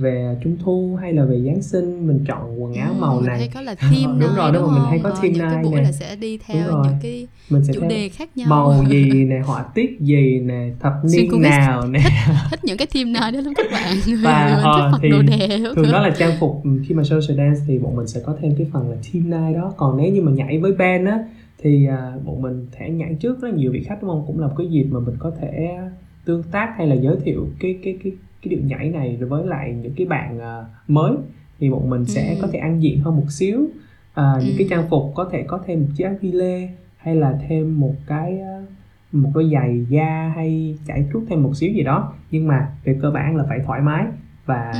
[0.00, 3.38] về trung thu hay là về giáng sinh mình chọn quần áo ừ, màu này.
[3.38, 5.84] hay có là theme đúng rồi đúng, đúng mình hay có ờ, theme night này
[5.84, 8.48] là sẽ đi theo những cái mình sẽ chủ đề khác nhau.
[8.50, 12.00] màu gì nè họa tiết gì nè thập niên nào nè.
[12.02, 13.96] Thích, thích những cái theme night đó lắm các bạn.
[14.22, 14.62] Và
[14.94, 15.58] uh, thì đồ đẹp.
[15.76, 18.54] thường đó là trang phục khi mà social dance thì bọn mình sẽ có thêm
[18.58, 19.74] cái phần là theme night đó.
[19.76, 21.18] Còn nếu như mà nhảy với band á
[21.62, 24.24] thì uh, bọn mình sẽ nhảy trước rất nhiều vị khách đúng không?
[24.26, 25.78] Cũng là một cái dịp mà mình có thể
[26.24, 29.74] tương tác hay là giới thiệu cái cái cái cái điệu nhảy này với lại
[29.82, 31.12] những cái bạn uh, mới
[31.58, 32.38] thì bọn mình sẽ ừ.
[32.42, 33.70] có thể ăn diện hơn một xíu uh,
[34.14, 34.40] ừ.
[34.44, 37.80] những cái trang phục có thể có thêm một chiếc ghi lê hay là thêm
[37.80, 38.68] một cái uh,
[39.12, 42.98] một đôi giày da hay chải chuốt thêm một xíu gì đó nhưng mà về
[43.02, 44.06] cơ bản là phải thoải mái
[44.46, 44.72] và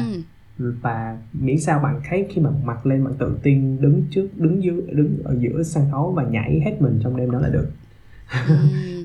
[0.58, 0.74] ừ.
[0.80, 4.62] và miễn sao bạn thấy khi mà mặc lên bạn tự tin đứng trước đứng
[4.62, 7.68] dưới đứng ở giữa sân khấu và nhảy hết mình trong đêm đó là được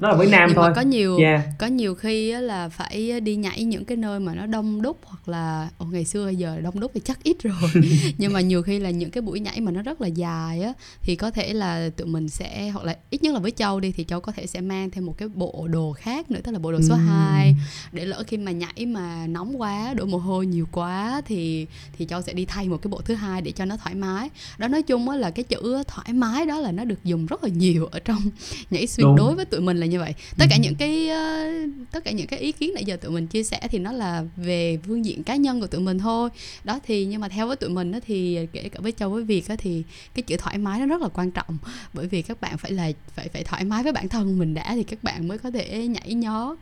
[0.02, 1.42] đó là với nam nhưng thôi mà có nhiều yeah.
[1.60, 5.30] có nhiều khi là phải đi nhảy những cái nơi mà nó đông đúc hoặc
[5.30, 7.72] là ồ, ngày xưa giờ đông đúc thì chắc ít rồi
[8.18, 10.74] nhưng mà nhiều khi là những cái buổi nhảy mà nó rất là dài á
[11.02, 13.92] thì có thể là tụi mình sẽ hoặc là ít nhất là với châu đi
[13.92, 16.60] thì châu có thể sẽ mang thêm một cái bộ đồ khác nữa tức là
[16.60, 17.08] bộ đồ số Ừm.
[17.08, 17.56] 2
[17.92, 21.66] để lỡ khi mà nhảy mà nóng quá đổ mồ hôi nhiều quá thì
[21.98, 24.30] thì châu sẽ đi thay một cái bộ thứ hai để cho nó thoải mái
[24.58, 27.44] đó nói chung á là cái chữ thoải mái đó là nó được dùng rất
[27.44, 28.22] là nhiều ở trong
[28.70, 29.17] nhảy swing.
[29.18, 30.14] Đối với tụi mình là như vậy.
[30.38, 30.62] Tất cả Ừ.
[30.64, 31.48] những cái ờ,
[31.92, 34.24] tất cả những cái ý kiến nãy giờ tụi mình chia sẻ thì nó là
[34.38, 36.30] về phương diện cá nhân của tụi mình thôi.
[36.64, 39.24] Đó thì nhưng mà theo với tụi mình đó thì kể cả với châu với
[39.24, 39.84] việt thì
[40.16, 41.58] cái chữ thoải mái nó rất là quan trọng.
[41.94, 44.72] Bởi vì các bạn phải là phải phải thoải mái với bản thân mình đã
[44.76, 46.58] thì các bạn mới có thể nhảy nhót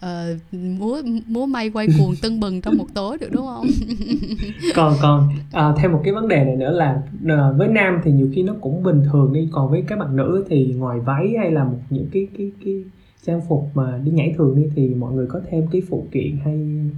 [0.00, 3.66] ờ, múa múa may quay cuồng tưng bừng trong một tối được đúng không?
[4.74, 8.10] Còn còn à, thêm một cái vấn đề này nữa là à, với nam thì
[8.12, 11.34] nhiều khi nó cũng bình thường đi còn với các bạn nữ thì ngoài váy
[11.38, 12.74] hay là một những cái cái cái
[13.26, 16.36] trang phục mà đi nhảy thường đi thì mọi người có thêm cái phụ kiện
[16.44, 16.54] hay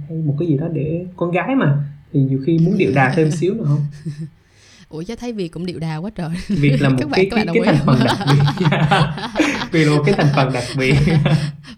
[0.09, 1.83] hay một cái gì đó để con gái mà.
[2.13, 3.81] Thì nhiều khi muốn điệu đà thêm xíu nữa không?
[4.89, 6.29] Ủa cho thấy việt cũng điệu đà quá trời.
[6.47, 8.65] Việc là một Các bạn- cái các cái, bạn cái ý thành phần đặc biệt
[9.75, 10.95] vì một cái thành phần đặc biệt.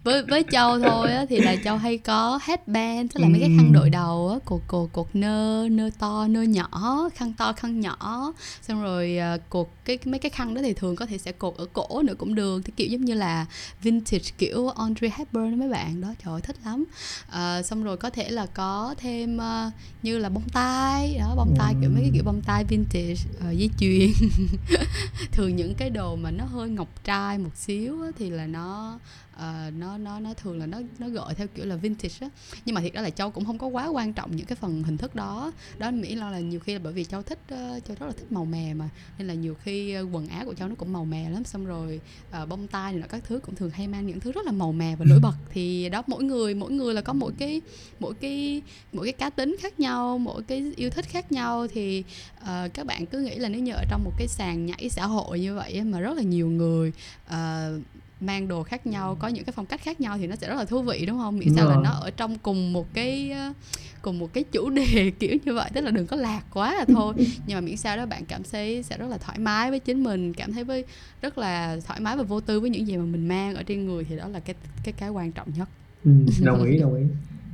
[0.04, 3.50] Với với châu thôi á thì là châu hay có headband tức là mấy cái
[3.58, 7.80] khăn đội đầu á cột cột cột nơ nơ to nơ nhỏ khăn to khăn
[7.80, 8.34] nhỏ.
[8.62, 11.58] Xong rồi à, cột cái mấy cái khăn đó thì thường có thể sẽ cột
[11.58, 12.62] ở cổ nữa cũng được.
[12.66, 13.46] Thì kiểu giống như là
[13.82, 16.02] vintage kiểu Audrey Hepburn đó mấy bạn.
[16.02, 16.84] Đó trời ơi, thích lắm.
[17.30, 19.72] À, xong rồi có thể là có thêm à,
[20.04, 21.18] như là bông tai.
[21.20, 24.30] Đó bông tai kiểu mấy cái kiểu bông tai vintage ờ, dây chuyền.
[25.32, 29.00] Thường những cái đồ mà nó hơi ngọc trai một xíu á, thì là nó
[29.38, 32.30] ờ, nó nó nó thường là nó nó gọi theo kiểu là vintage á.
[32.66, 34.84] Nhưng mà thiệt ra là châu cũng không có quá quan trọng những cái phần
[34.84, 35.52] hình thức đó.
[35.78, 38.12] Đó miễn là, là nhiều khi là bởi vì châu thích ờ, châu rất là
[38.12, 40.94] thích màu mè mà nên là nhiều khi ờ, quần áo của châu nó cũng
[40.94, 41.44] màu mè lắm.
[41.44, 44.32] Xong rồi ờ, bông tai này nọ các thứ cũng thường hay mang những thứ
[44.32, 45.36] rất là màu mè và nổi bật.
[45.50, 47.62] Thì đó mỗi người mỗi người là có mỗi cái
[48.00, 48.62] mỗi cái
[48.94, 51.68] mỗi cái cá tính khác nhau mỗi cái yêu thích khác nhau.
[51.68, 52.04] Thì
[52.40, 55.06] ờ, các bạn cứ nghĩ là nếu như ở trong một cái sàn nhảy xã
[55.06, 56.92] hội như vậy mà rất là nhiều người
[57.28, 57.80] ờ,
[58.22, 60.56] mang đồ khác nhau có những cái phong cách khác nhau thì nó sẽ rất
[60.56, 61.40] là thú vị đúng không?
[61.40, 63.54] Miễn sao là nó ở trong cùng một cái ờ,
[64.02, 66.86] cùng một cái chủ đề kiểu như vậy tức là đừng có lạc quá là
[66.86, 67.14] thôi.
[67.48, 70.04] Nhưng mà miễn sao đó bạn cảm thấy sẽ rất là thoải mái với chính
[70.04, 70.86] mình cảm thấy với
[71.22, 73.86] rất là thoải mái và vô tư với những gì mà mình mang ở trên
[73.86, 75.70] người thì đó là cái cái cái quan trọng nhất.
[76.06, 76.12] Ừ,
[76.44, 77.04] đồng ý đồng ý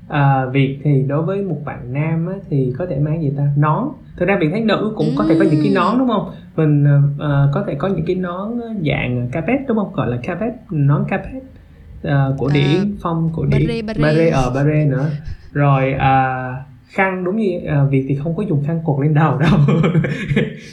[0.07, 3.47] à, việc thì đối với một bạn nam á, thì có thể mang gì ta?
[3.57, 3.83] Nón.
[4.17, 6.31] Thực ra việc thấy nữ cũng có thể có những cái nón đúng không?
[6.55, 6.85] Mình
[7.19, 8.51] ờ, có thể có những cái nón
[8.85, 9.93] dạng carpet đúng không?
[9.93, 11.43] Gọi là carpet nón carpet
[12.03, 13.67] ờ, cổ À, điển phong cổ điển.
[14.01, 15.09] Beret, ở beret nữa.
[15.53, 16.45] Rồi à,
[16.87, 19.59] khăn đúng như à, việc thì không có dùng khăn cột lên đầu đâu.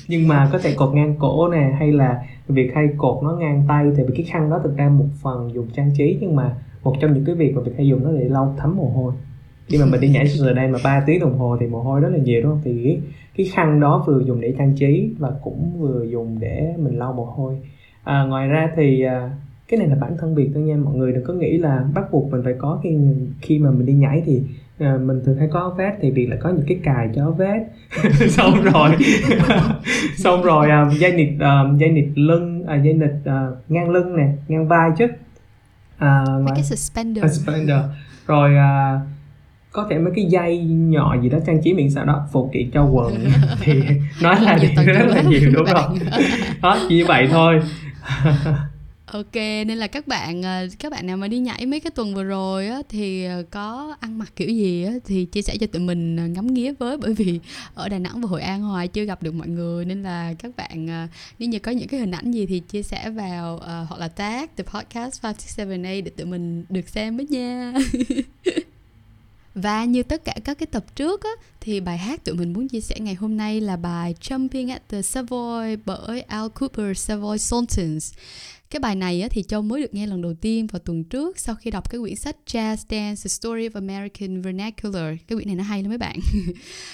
[0.08, 3.64] Nhưng mà có thể cột ngang cổ nè hay là việc hay cột nó ngang
[3.68, 6.54] tay thì vì cái khăn đó thực ra một phần dùng trang trí nhưng mà
[6.82, 9.12] một trong những cái việc mà việc hay dùng nó để lau thấm mồ hôi.
[9.66, 12.00] Khi mà mình đi nhảy giờ đây mà 3 tiếng đồng hồ thì mồ hôi
[12.00, 12.60] rất là nhiều đúng không?
[12.64, 13.00] Thì cái,
[13.36, 17.12] cái khăn đó vừa dùng để trang trí và cũng vừa dùng để mình lau
[17.12, 17.56] mồ hôi.
[18.04, 19.30] À, ngoài ra thì à,
[19.68, 20.76] cái này là bản thân biệt thôi nha.
[20.76, 22.98] Mọi người đừng có nghĩ là bắt buộc mình phải có khi
[23.40, 24.42] khi mà mình đi nhảy thì
[24.78, 27.22] à, mình thường hay có áo vest thì việc là có những cái cài cho
[27.22, 27.62] áo vest.
[28.30, 28.90] Xong rồi
[30.16, 34.16] xong rồi à, dây nịt à, dây nịt lưng à, dây nịt à, ngang lưng
[34.16, 35.06] nè ngang vai chứ
[36.00, 37.24] à, mấy ngoài cái suspender.
[37.24, 37.78] À, suspender.
[38.26, 39.00] Rồi à,
[39.72, 42.70] có thể mấy cái dây nhỏ gì đó trang trí miệng sao đó phụ kiện
[42.70, 43.14] cho quần
[43.60, 43.82] thì
[44.22, 45.98] nói là tầng rất là nhiều đúng không?
[46.62, 47.60] Đó chỉ vậy thôi
[49.12, 52.14] Ok nên là các bạn ờ, các bạn nào mà đi nhảy mấy cái tuần
[52.14, 55.66] vừa rồi á thì ờ, có ăn mặc kiểu gì á thì chia sẻ cho
[55.66, 57.40] tụi mình ờ, ngắm nghía với bởi vì
[57.74, 60.56] ở Đà Nẵng và Hội An hoài chưa gặp được mọi người nên là các
[60.56, 63.98] bạn nếu như có những cái hình ảnh gì thì chia sẻ vào uh, hoặc
[63.98, 67.72] là tag the podcast 567A để tụi mình được xem với nha.
[69.54, 72.68] Và như tất cả các cái tập trước á, thì bài hát tụi mình muốn
[72.68, 77.38] chia sẻ ngày hôm nay là bài Jumping at the Savoy bởi Al Cooper Savoy
[77.38, 78.12] Sultans.
[78.70, 81.38] Cái bài này á, thì Châu mới được nghe lần đầu tiên vào tuần trước
[81.38, 85.16] sau khi đọc cái quyển sách Jazz Dance: The Story of American Vernacular.
[85.26, 86.18] Cái quyển này nó hay lắm mấy bạn.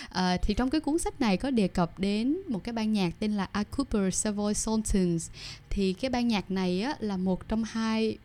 [0.08, 3.10] à, thì trong cái cuốn sách này có đề cập đến một cái ban nhạc
[3.18, 5.30] tên là A Cooper Savoy Sultans.
[5.70, 8.18] Thì cái ban nhạc này á, là một trong hai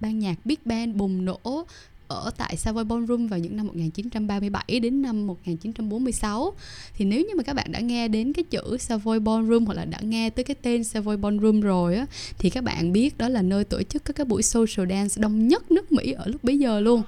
[0.00, 1.66] ban nhạc big band bùng nổ
[2.08, 6.52] ở tại Savoy Ballroom vào những năm 1937 đến năm 1946
[6.94, 9.84] thì nếu như mà các bạn đã nghe đến cái chữ Savoy Ballroom hoặc là
[9.84, 12.06] đã nghe tới cái tên Savoy Ballroom rồi á,
[12.38, 15.48] thì các bạn biết đó là nơi tổ chức các cái buổi social dance đông
[15.48, 17.02] nhất nước Mỹ ở lúc bấy giờ luôn.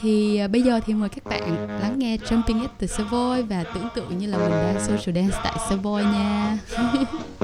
[0.00, 3.64] Thì à, bây giờ thì mời các bạn lắng nghe Jumping at the Savoy và
[3.74, 6.58] tưởng tượng như là mình đang social dance tại Savoy nha.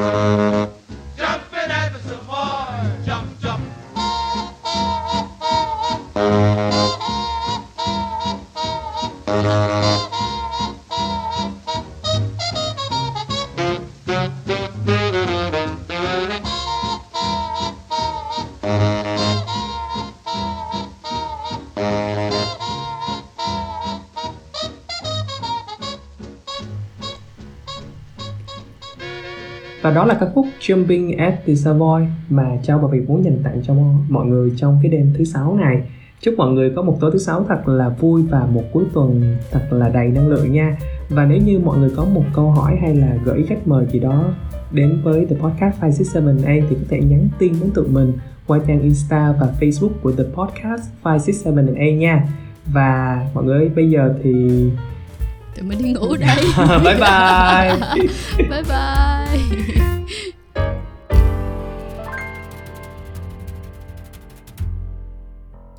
[30.23, 33.75] ca khúc Jumping at the Savoy mà Châu và Việt muốn dành tặng cho
[34.09, 35.83] mọi người trong cái đêm thứ sáu này.
[36.21, 39.37] Chúc mọi người có một tối thứ sáu thật là vui và một cuối tuần
[39.51, 40.77] thật là đầy năng lượng nha.
[41.09, 43.99] Và nếu như mọi người có một câu hỏi hay là gửi khách mời gì
[43.99, 44.25] đó
[44.73, 48.13] đến với The Podcast 567A thì có thể nhắn tin đến tụi mình
[48.47, 52.29] qua trang Insta và Facebook của The Podcast 567A nha.
[52.67, 54.33] Và mọi người bây giờ thì
[55.57, 56.37] tụi mình đi ngủ đây
[56.85, 57.77] bye bye
[58.51, 59.82] bye bye